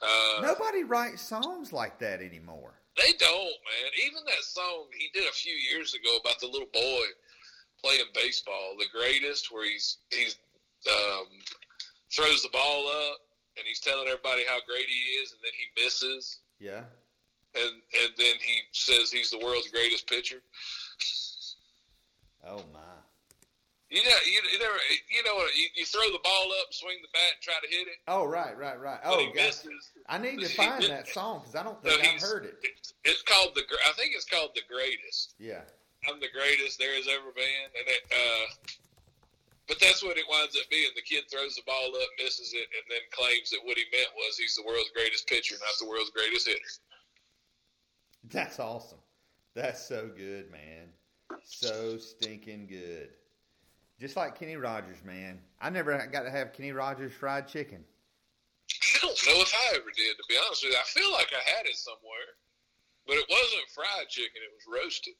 Uh, 0.01 0.41
Nobody 0.41 0.83
writes 0.85 1.21
songs 1.21 1.73
like 1.73 1.99
that 1.99 2.21
anymore. 2.21 2.79
They 2.95 3.11
don't, 3.19 3.29
man. 3.67 3.91
Even 4.07 4.23
that 4.25 4.43
song 4.43 4.85
he 4.97 5.09
did 5.13 5.27
a 5.27 5.33
few 5.33 5.53
years 5.53 5.93
ago 5.93 6.17
about 6.23 6.39
the 6.39 6.47
little 6.47 6.69
boy 6.73 7.03
playing 7.83 8.05
baseball, 8.13 8.75
the 8.79 8.85
greatest, 8.97 9.51
where 9.51 9.65
he's 9.69 9.97
he's 10.11 10.37
um, 10.89 11.25
throws 12.11 12.41
the 12.43 12.49
ball 12.49 12.87
up 12.87 13.17
and 13.57 13.65
he's 13.67 13.81
telling 13.81 14.07
everybody 14.07 14.43
how 14.47 14.59
great 14.65 14.85
he 14.87 14.99
is, 15.21 15.33
and 15.33 15.41
then 15.43 15.51
he 15.59 15.83
misses, 15.83 16.39
Yeah. 16.59 16.83
and 17.55 17.81
and 18.01 18.11
then 18.17 18.35
he 18.39 18.59
says 18.71 19.11
he's 19.11 19.31
the 19.31 19.39
world's 19.39 19.67
greatest 19.69 20.07
pitcher. 20.07 20.41
Oh 22.45 22.63
my. 22.73 22.79
You 23.89 24.03
know, 24.05 24.17
you, 24.29 24.37
you 24.53 24.59
never, 24.59 24.77
you 25.09 25.23
know, 25.25 25.33
you, 25.57 25.65
you 25.73 25.85
throw 25.85 26.05
the 26.13 26.21
ball 26.23 26.45
up, 26.61 26.69
swing 26.69 26.97
the 27.01 27.09
bat, 27.11 27.33
and 27.33 27.41
try 27.41 27.57
to 27.57 27.65
hit 27.73 27.87
it. 27.89 27.97
Oh 28.07 28.23
right, 28.25 28.55
right, 28.55 28.79
right. 28.79 28.99
Oh, 29.03 29.25
God. 29.33 29.35
misses. 29.35 29.89
I 30.07 30.19
need 30.19 30.39
to 30.41 30.47
find 30.47 30.83
that 30.83 31.07
song 31.07 31.39
because 31.41 31.55
I 31.55 31.63
don't 31.63 31.81
So 31.83 31.89
think 31.89 32.01
I've 32.05 32.11
he's- 32.21 32.21
heard 32.21 32.45
it. 32.45 32.53
It's, 32.61 32.93
it's 33.03 33.21
called 33.23 33.55
the. 33.55 33.63
I 33.89 33.93
think 33.97 34.13
it's 34.15 34.25
called 34.29 34.51
the 34.53 34.61
greatest. 34.69 35.33
Yeah. 35.39 35.61
I'm 36.07 36.19
the 36.21 36.29
greatest 36.31 36.77
there 36.77 36.93
has 36.95 37.07
ever 37.09 37.33
been, 37.35 37.65
and 37.75 37.85
it, 37.89 38.03
uh, 38.13 38.45
but 39.67 39.81
that's 39.81 40.01
what 40.05 40.15
it 40.17 40.23
winds 40.29 40.55
up 40.55 40.69
being. 40.69 40.93
The 40.95 41.01
kid 41.01 41.25
throws 41.29 41.55
the 41.57 41.65
ball 41.65 41.89
up, 41.91 42.09
misses 42.21 42.53
it, 42.53 42.69
and 42.71 42.85
then 42.93 43.01
claims 43.11 43.49
that 43.49 43.59
what 43.65 43.75
he 43.75 43.83
meant 43.91 44.07
was 44.15 44.37
he's 44.37 44.55
the 44.55 44.63
world's 44.63 44.93
greatest 44.95 45.27
pitcher, 45.27 45.55
not 45.59 45.73
the 45.81 45.89
world's 45.89 46.09
greatest 46.11 46.47
hitter. 46.47 46.71
That's 48.31 48.59
awesome. 48.59 48.99
That's 49.55 49.81
so 49.83 50.09
good, 50.15 50.51
man. 50.51 50.93
So 51.49 51.97
stinking 51.97 52.67
good. 52.67 53.09
Just 53.99 54.15
like 54.15 54.39
Kenny 54.39 54.55
Rogers, 54.55 55.03
man. 55.03 55.39
I 55.59 55.69
never 55.69 55.97
got 56.07 56.23
to 56.23 56.31
have 56.31 56.53
Kenny 56.53 56.71
Rogers 56.71 57.11
fried 57.11 57.47
chicken. 57.47 57.83
I 58.71 58.99
don't 59.01 59.19
know 59.27 59.41
if 59.41 59.53
I 59.53 59.75
ever 59.75 59.89
did, 59.95 60.15
to 60.15 60.23
be 60.29 60.37
honest 60.45 60.63
with 60.63 60.73
you. 60.73 60.77
I 60.77 60.85
feel 60.85 61.11
like 61.11 61.33
I 61.33 61.49
had 61.57 61.65
it 61.65 61.75
somewhere, 61.75 62.37
but 63.07 63.17
it 63.17 63.25
wasn't 63.29 63.67
fried 63.73 64.07
chicken; 64.07 64.39
it 64.45 64.53
was 64.53 64.81
roasted. 64.81 65.15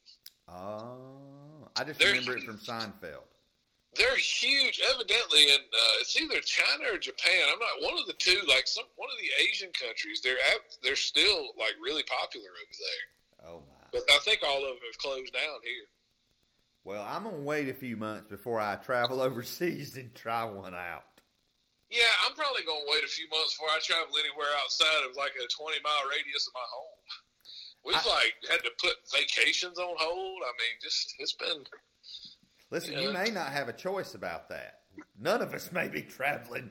Oh, 0.48 1.68
I 1.76 1.84
just 1.84 2.00
There- 2.00 2.10
remember 2.14 2.38
it 2.38 2.44
from 2.44 2.60
Seinfeld. 2.60 3.26
They're 3.96 4.16
huge, 4.16 4.80
evidently, 4.94 5.50
in 5.50 5.60
uh, 5.60 6.00
it's 6.00 6.16
either 6.16 6.40
China 6.42 6.94
or 6.94 7.00
Japan. 7.00 7.50
I'm 7.52 7.60
not 7.60 7.82
one 7.82 7.98
of 8.00 8.06
the 8.06 8.14
two. 8.14 8.40
Like 8.48 8.68
some 8.68 8.86
one 8.96 9.10
of 9.12 9.18
the 9.18 9.44
Asian 9.50 9.72
countries, 9.74 10.22
they're 10.22 10.38
they're 10.84 10.96
still 10.96 11.54
like 11.58 11.74
really 11.82 12.04
popular 12.04 12.48
over 12.48 12.76
there. 12.78 13.50
Oh 13.50 13.64
my. 13.68 13.88
But 13.92 14.04
I 14.14 14.20
think 14.20 14.44
all 14.44 14.62
of 14.62 14.78
them 14.78 14.86
have 14.86 14.98
closed 15.00 15.34
down 15.34 15.60
here. 15.66 15.90
Well, 16.84 17.04
I'm 17.08 17.24
gonna 17.24 17.38
wait 17.38 17.70
a 17.70 17.74
few 17.74 17.98
months 17.98 18.28
before 18.30 18.60
I 18.60 18.76
travel 18.76 19.22
overseas 19.28 19.98
and 19.98 20.14
try 20.16 20.44
one 20.46 20.74
out. 20.74 21.04
Yeah, 21.92 22.06
I'm 22.28 22.36
probably 22.36 22.62
going 22.68 22.86
to 22.86 22.92
wait 22.92 23.04
a 23.04 23.08
few 23.08 23.28
months 23.32 23.56
before 23.56 23.70
I 23.70 23.80
travel 23.82 24.14
anywhere 24.14 24.46
outside 24.64 25.10
of 25.10 25.16
like 25.18 25.32
a 25.44 25.48
20 25.50 25.78
mile 25.84 26.06
radius 26.12 26.46
of 26.46 26.54
my 26.54 26.68
home. 26.70 27.02
We've 27.84 27.96
I- 28.06 28.10
like 28.16 28.36
had 28.48 28.64
to 28.64 28.70
put 28.80 28.94
vacations 29.12 29.80
on 29.80 29.96
hold. 29.98 30.42
I 30.46 30.52
mean, 30.54 30.78
just 30.84 31.16
it's 31.18 31.34
been 31.34 31.64
Listen, 32.70 32.94
Yeah. 32.94 33.00
you 33.00 33.12
may 33.12 33.32
not 33.32 33.52
have 33.52 33.70
a 33.70 33.74
choice 33.74 34.14
about 34.14 34.50
that. 34.50 34.82
None 35.20 35.42
of 35.42 35.56
us 35.56 35.72
may 35.72 35.88
be 35.88 36.04
traveling. 36.04 36.70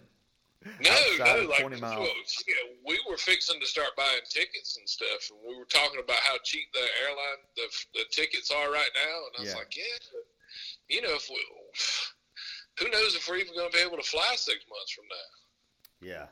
No, 0.65 0.91
no. 1.19 1.49
Like 1.49 1.61
20 1.61 1.81
miles. 1.81 2.01
well, 2.01 2.15
yeah, 2.47 2.77
we 2.87 2.99
were 3.09 3.17
fixing 3.17 3.61
to 3.61 3.67
start 3.67 3.95
buying 3.97 4.21
tickets 4.29 4.77
and 4.77 4.89
stuff, 4.89 5.31
and 5.31 5.39
we 5.47 5.57
were 5.57 5.65
talking 5.71 6.01
about 6.03 6.19
how 6.27 6.37
cheap 6.45 6.67
the 6.73 6.85
airline 7.07 7.41
the 7.57 7.67
the 7.95 8.05
tickets 8.11 8.51
are 8.51 8.71
right 8.73 8.91
now, 8.95 9.17
and 9.27 9.33
I 9.39 9.41
was 9.43 9.51
Yeah. 9.51 9.59
like, 9.59 9.77
yeah, 9.77 10.19
you 10.89 11.03
know, 11.03 11.15
if 11.15 11.29
we, 11.31 11.39
who 12.81 12.91
knows 12.91 13.15
if 13.15 13.29
we're 13.29 13.37
even 13.39 13.55
going 13.55 13.71
to 13.71 13.77
be 13.77 13.83
able 13.85 13.97
to 13.99 14.03
fly 14.11 14.35
six 14.37 14.65
months 14.69 14.93
from 14.93 15.05
now. 15.09 15.31
Yeah, 16.01 16.27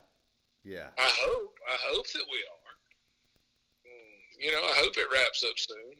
yeah. 0.65 0.89
I 0.99 1.11
hope. 1.23 1.55
I 1.69 1.77
hope 1.95 2.07
that 2.13 2.27
we 2.31 2.39
are. 2.39 2.71
Mm, 3.87 4.45
You 4.45 4.53
know, 4.53 4.63
I 4.67 4.75
hope 4.83 4.97
it 4.97 5.07
wraps 5.13 5.45
up 5.45 5.59
soon. 5.59 5.95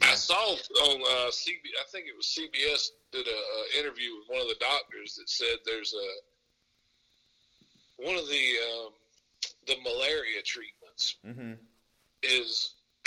I 0.00 0.14
saw 0.14 0.54
on 0.54 1.00
uh, 1.02 1.30
CB, 1.34 1.58
I 1.80 1.84
think 1.90 2.06
it 2.06 2.14
was 2.16 2.26
CBS 2.30 2.90
did 3.10 3.26
a, 3.26 3.30
a 3.34 3.80
interview 3.80 4.14
with 4.16 4.28
one 4.28 4.40
of 4.40 4.46
the 4.46 4.60
doctors 4.60 5.16
that 5.16 5.28
said 5.28 5.58
there's 5.66 5.92
a 5.92 6.08
one 7.98 8.16
of 8.16 8.26
the 8.28 8.46
um, 8.72 8.92
the 9.66 9.76
malaria 9.82 10.42
treatments 10.44 10.78
Mm-hmm. 11.24 11.52
is 12.22 12.74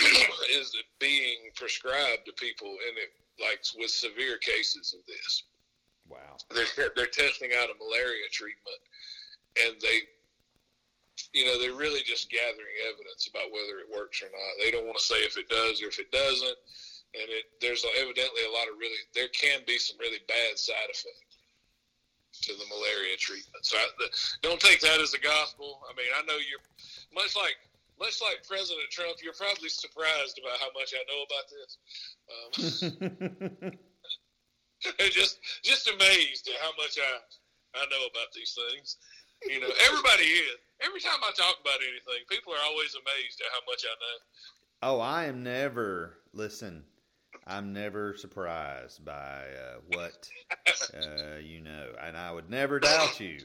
is 0.56 0.74
being 0.98 1.52
prescribed 1.54 2.24
to 2.24 2.32
people 2.32 2.68
and 2.88 2.96
it 2.96 3.12
like 3.40 3.60
with 3.78 3.90
severe 3.90 4.38
cases 4.38 4.94
of 4.96 5.04
this. 5.06 5.44
Wow. 6.08 6.36
They're 6.54 6.88
they're 6.96 7.12
testing 7.12 7.50
out 7.60 7.68
a 7.68 7.76
malaria 7.76 8.28
treatment, 8.32 8.80
and 9.64 9.76
they, 9.80 10.08
you 11.32 11.44
know, 11.46 11.60
they're 11.60 11.76
really 11.76 12.02
just 12.04 12.30
gathering 12.30 12.76
evidence 12.88 13.28
about 13.28 13.52
whether 13.52 13.78
it 13.80 13.92
works 13.92 14.22
or 14.22 14.32
not. 14.32 14.52
They 14.64 14.70
don't 14.70 14.86
want 14.86 14.98
to 14.98 15.04
say 15.04 15.20
if 15.24 15.36
it 15.36 15.48
does 15.48 15.82
or 15.82 15.88
if 15.88 15.98
it 15.98 16.10
doesn't, 16.10 16.58
and 17.14 17.28
it 17.28 17.44
there's 17.60 17.84
evidently 18.00 18.42
a 18.48 18.52
lot 18.52 18.68
of 18.72 18.80
really 18.80 18.98
there 19.14 19.28
can 19.36 19.60
be 19.66 19.78
some 19.78 19.96
really 20.00 20.20
bad 20.28 20.58
side 20.58 20.88
effects 20.88 21.31
to 22.42 22.52
the 22.52 22.66
malaria 22.68 23.16
treatment. 23.16 23.64
So 23.64 23.76
I, 23.78 23.86
the, 23.98 24.08
don't 24.42 24.60
take 24.60 24.80
that 24.80 25.00
as 25.00 25.14
a 25.14 25.20
gospel. 25.20 25.80
I 25.88 25.94
mean, 25.94 26.10
I 26.14 26.22
know 26.26 26.36
you're 26.38 26.62
much 27.14 27.36
like 27.36 27.56
much 27.98 28.20
like 28.20 28.42
President 28.46 28.90
Trump. 28.90 29.22
You're 29.22 29.38
probably 29.38 29.68
surprised 29.68 30.38
about 30.42 30.58
how 30.58 30.70
much 30.74 30.90
I 30.90 31.02
know 31.06 31.22
about 31.22 31.46
this. 31.50 31.70
Um, 32.28 33.78
just 35.10 35.38
just 35.62 35.88
amazed 35.88 36.48
at 36.48 36.58
how 36.60 36.72
much 36.76 36.98
I 36.98 37.78
I 37.78 37.86
know 37.86 38.06
about 38.10 38.32
these 38.34 38.56
things. 38.58 38.96
You 39.46 39.60
know, 39.60 39.70
everybody 39.86 40.24
is. 40.24 40.58
Every 40.84 41.00
time 41.00 41.18
I 41.22 41.30
talk 41.30 41.58
about 41.60 41.78
anything, 41.78 42.26
people 42.28 42.52
are 42.52 42.64
always 42.66 42.94
amazed 42.94 43.40
at 43.40 43.46
how 43.52 43.62
much 43.70 43.84
I 43.86 43.94
know. 44.02 44.96
oh, 44.96 45.00
I 45.00 45.26
am 45.26 45.42
never. 45.42 46.18
Listen, 46.32 46.84
I'm 47.46 47.72
never 47.72 48.14
surprised 48.16 49.04
by 49.04 49.46
uh, 49.50 49.80
what 49.88 50.28
uh, 50.94 51.38
you 51.42 51.60
know, 51.60 51.88
and 52.00 52.16
I 52.16 52.30
would 52.30 52.48
never 52.48 52.78
doubt 52.78 53.18
you. 53.18 53.38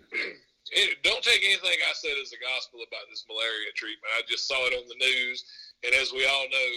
It, 0.69 1.01
don't 1.01 1.23
take 1.23 1.43
anything 1.43 1.79
I 1.89 1.93
said 1.93 2.13
as 2.21 2.31
a 2.33 2.37
gospel 2.43 2.81
about 2.85 3.09
this 3.09 3.25
malaria 3.27 3.71
treatment. 3.75 4.13
I 4.17 4.21
just 4.29 4.47
saw 4.47 4.67
it 4.67 4.75
on 4.75 4.87
the 4.87 4.99
news, 4.99 5.43
and 5.83 5.95
as 5.95 6.13
we 6.13 6.27
all 6.27 6.45
know, 6.51 6.69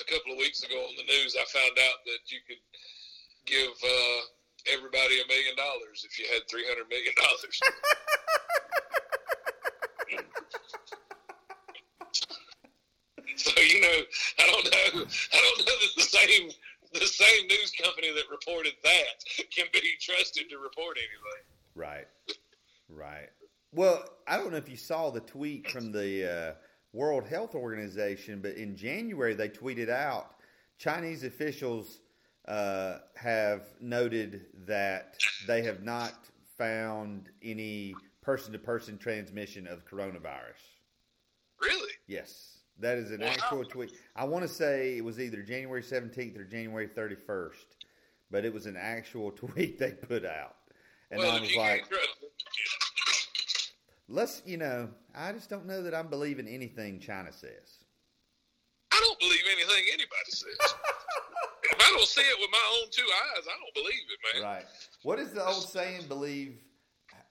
a 0.00 0.04
couple 0.10 0.32
of 0.32 0.38
weeks 0.38 0.64
ago 0.64 0.82
on 0.82 0.96
the 0.96 1.04
news, 1.04 1.36
I 1.38 1.44
found 1.46 1.78
out 1.78 2.02
that 2.06 2.18
you 2.26 2.40
could 2.46 2.58
give 3.46 3.70
uh, 3.70 4.20
everybody 4.72 5.20
a 5.20 5.26
million 5.28 5.54
dollars 5.56 6.04
if 6.08 6.18
you 6.18 6.26
had 6.32 6.48
three 6.50 6.66
hundred 6.66 6.88
million 6.88 7.14
dollars. 7.22 7.54
so 13.36 13.52
you 13.60 13.80
know, 13.80 13.98
I 14.90 14.96
don't 14.96 15.06
know. 15.06 15.14
I 15.32 15.36
don't 15.36 15.58
know 15.58 15.64
that 15.64 15.96
the 15.96 16.02
same 16.02 16.50
the 16.92 17.06
same 17.06 17.46
news 17.46 17.72
company 17.80 18.08
that 18.12 18.24
reported 18.30 18.72
that 18.82 19.46
can 19.54 19.66
be 19.72 19.80
trusted 20.00 20.50
to 20.50 20.58
report 20.58 20.96
anything. 20.98 21.44
Right. 21.74 22.06
Right. 22.88 23.28
Well, 23.72 24.04
I 24.26 24.36
don't 24.36 24.50
know 24.50 24.56
if 24.56 24.68
you 24.68 24.76
saw 24.76 25.10
the 25.10 25.20
tweet 25.20 25.70
from 25.70 25.92
the 25.92 26.30
uh, 26.30 26.52
World 26.92 27.24
Health 27.24 27.54
Organization, 27.54 28.40
but 28.42 28.56
in 28.56 28.76
January 28.76 29.34
they 29.34 29.48
tweeted 29.48 29.88
out 29.88 30.34
Chinese 30.78 31.22
officials 31.22 32.00
uh, 32.48 32.98
have 33.14 33.66
noted 33.80 34.46
that 34.66 35.14
they 35.46 35.62
have 35.62 35.84
not 35.84 36.14
found 36.58 37.30
any 37.42 37.94
person 38.22 38.52
to 38.52 38.58
person 38.58 38.98
transmission 38.98 39.68
of 39.68 39.86
coronavirus. 39.86 40.58
Really? 41.60 41.92
Yes, 42.08 42.59
that 42.80 42.98
is 42.98 43.10
an 43.10 43.22
actual 43.22 43.64
tweet. 43.64 43.92
I 44.16 44.24
want 44.24 44.42
to 44.42 44.48
say 44.48 44.96
it 44.96 45.04
was 45.04 45.20
either 45.20 45.42
January 45.42 45.82
17th 45.82 46.38
or 46.38 46.44
January 46.44 46.88
31st, 46.88 47.76
but 48.30 48.44
it 48.44 48.52
was 48.52 48.66
an 48.66 48.76
actual 48.76 49.30
tweet 49.30 49.78
they 49.78 49.92
put 49.92 50.24
out. 50.24 50.56
And 51.10 51.20
well, 51.20 51.32
I 51.32 51.40
was 51.40 51.54
like, 51.56 51.86
let's, 54.08 54.42
you 54.46 54.56
know, 54.56 54.88
I 55.14 55.32
just 55.32 55.50
don't 55.50 55.66
know 55.66 55.82
that 55.82 55.94
I'm 55.94 56.08
believing 56.08 56.46
anything 56.46 57.00
China 57.00 57.32
says. 57.32 57.78
I 58.92 59.00
don't 59.04 59.18
believe 59.18 59.42
anything 59.52 59.84
anybody 59.92 60.30
says. 60.30 60.46
if 61.64 61.78
I 61.78 61.96
don't 61.96 62.06
see 62.06 62.20
it 62.20 62.36
with 62.38 62.50
my 62.50 62.78
own 62.78 62.88
two 62.90 63.02
eyes, 63.02 63.44
I 63.46 63.58
don't 63.60 63.74
believe 63.74 64.00
it, 64.10 64.40
man. 64.40 64.54
Right. 64.54 64.64
What 65.02 65.18
is 65.18 65.32
the 65.32 65.44
old 65.44 65.68
saying? 65.68 66.02
Believe 66.08 66.58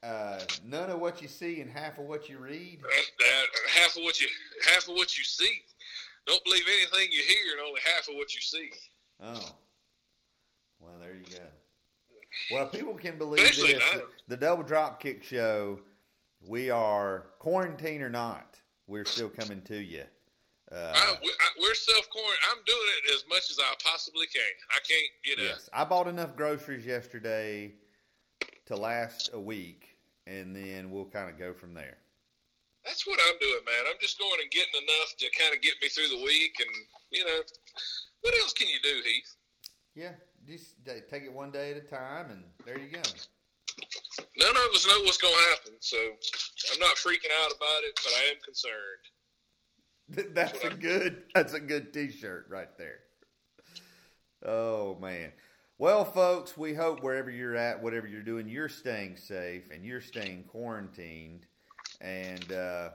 uh, 0.03 0.39
none 0.65 0.89
of 0.89 0.99
what 0.99 1.21
you 1.21 1.27
see 1.27 1.61
and 1.61 1.69
half 1.69 1.97
of 1.97 2.05
what 2.05 2.29
you 2.29 2.37
read? 2.37 2.79
Half 3.75 3.97
of 3.97 4.03
what 4.03 4.19
you 4.21 4.27
half 4.65 4.87
of 4.87 4.95
what 4.95 5.17
you 5.17 5.23
see. 5.23 5.61
Don't 6.25 6.43
believe 6.43 6.63
anything 6.67 7.11
you 7.11 7.23
hear, 7.23 7.53
and 7.57 7.67
only 7.67 7.81
half 7.85 8.07
of 8.07 8.15
what 8.15 8.33
you 8.35 8.41
see. 8.41 8.69
Oh. 9.21 9.55
Well, 10.79 10.93
there 10.99 11.15
you 11.15 11.25
go. 11.25 11.43
Well, 12.51 12.67
people 12.67 12.93
can 12.93 13.17
believe 13.17 13.43
Especially 13.43 13.73
this. 13.73 14.01
The 14.27 14.37
Double 14.37 14.63
Drop 14.63 15.01
Kick 15.01 15.23
Show, 15.23 15.79
we 16.47 16.69
are 16.69 17.25
quarantine 17.39 18.01
or 18.01 18.09
not, 18.09 18.57
we're 18.87 19.05
still 19.05 19.29
coming 19.29 19.61
to 19.63 19.77
you. 19.77 20.03
Uh, 20.71 20.93
I, 20.95 21.15
we're 21.59 21.73
self 21.73 22.09
quarantined. 22.09 22.39
I'm 22.51 22.63
doing 22.65 22.87
it 23.03 23.15
as 23.15 23.25
much 23.27 23.49
as 23.49 23.57
I 23.59 23.73
possibly 23.83 24.27
can. 24.27 24.41
I 24.69 24.79
can't, 24.87 25.11
you 25.23 25.37
know. 25.37 25.49
yes, 25.49 25.69
I 25.73 25.83
bought 25.83 26.07
enough 26.07 26.35
groceries 26.35 26.85
yesterday 26.85 27.73
to 28.67 28.75
last 28.75 29.31
a 29.33 29.39
week, 29.39 29.88
and 30.29 30.55
then 30.55 30.91
we'll 30.91 31.09
kind 31.09 31.29
of 31.29 31.39
go 31.39 31.53
from 31.53 31.73
there. 31.73 31.97
That's 32.85 33.05
what 33.05 33.19
I'm 33.27 33.37
doing, 33.39 33.65
man. 33.65 33.85
I'm 33.89 33.99
just 33.99 34.19
going 34.19 34.39
and 34.41 34.51
getting 34.51 34.81
enough 34.83 35.17
to 35.17 35.25
kind 35.37 35.53
of 35.55 35.61
get 35.61 35.73
me 35.81 35.89
through 35.89 36.07
the 36.07 36.23
week, 36.23 36.55
and 36.59 36.69
you 37.11 37.25
know, 37.25 37.41
what 38.21 38.33
else 38.35 38.53
can 38.53 38.67
you 38.67 38.79
do, 38.81 39.01
Heath? 39.03 39.35
Yeah, 39.95 40.13
just 40.47 40.75
take 41.09 41.23
it 41.23 41.33
one 41.33 41.51
day 41.51 41.71
at 41.71 41.77
a 41.77 41.81
time, 41.81 42.31
and 42.31 42.43
there 42.65 42.79
you 42.79 42.89
go. 42.89 43.01
None 44.37 44.55
of 44.55 44.73
us 44.73 44.87
know 44.87 44.99
what's 45.03 45.17
going 45.17 45.33
to 45.33 45.49
happen, 45.49 45.73
so 45.79 45.97
I'm 45.97 46.79
not 46.79 46.95
freaking 46.95 47.33
out 47.43 47.51
about 47.55 47.83
it, 47.83 47.99
but 48.03 48.13
I 48.13 48.23
am 48.31 48.39
concerned. 48.43 49.03
That's 50.35 50.63
a 50.63 50.69
good. 50.69 51.23
That's 51.35 51.53
a 51.53 51.59
good 51.59 51.93
T-shirt 51.93 52.47
right 52.49 52.75
there. 52.77 52.99
Oh 54.45 54.97
man. 55.01 55.31
Well, 55.79 56.03
folks, 56.03 56.57
we 56.57 56.73
hope 56.73 57.01
wherever 57.01 57.31
you're 57.31 57.55
at, 57.55 57.81
whatever 57.81 58.05
you're 58.05 58.21
doing, 58.21 58.49
you're 58.49 58.67
staying 58.67 59.15
safe 59.15 59.63
and 59.73 59.85
you're 59.85 60.01
staying 60.01 60.43
quarantined. 60.43 61.45
And 62.01 62.51
uh, 62.51 62.89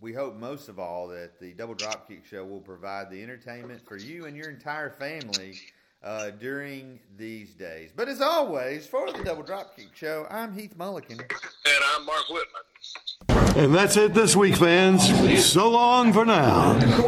we 0.00 0.12
hope 0.12 0.34
most 0.34 0.68
of 0.68 0.80
all 0.80 1.06
that 1.08 1.38
the 1.38 1.52
Double 1.52 1.76
Dropkick 1.76 2.24
Show 2.24 2.44
will 2.44 2.60
provide 2.60 3.08
the 3.08 3.22
entertainment 3.22 3.86
for 3.86 3.96
you 3.96 4.24
and 4.24 4.36
your 4.36 4.50
entire 4.50 4.90
family 4.90 5.60
uh, 6.02 6.30
during 6.30 6.98
these 7.16 7.54
days. 7.54 7.92
But 7.94 8.08
as 8.08 8.20
always, 8.20 8.84
for 8.84 9.12
the 9.12 9.22
Double 9.22 9.44
Dropkick 9.44 9.94
Show, 9.94 10.26
I'm 10.28 10.52
Heath 10.58 10.76
Mullikin. 10.76 11.20
And 11.20 11.84
I'm 11.94 12.04
Mark 12.04 12.24
Whitman. 12.30 13.64
And 13.64 13.72
that's 13.72 13.96
it 13.96 14.12
this 14.12 14.34
week, 14.34 14.56
fans. 14.56 15.06
So 15.46 15.70
long 15.70 16.12
for 16.12 16.24
now. 16.24 17.06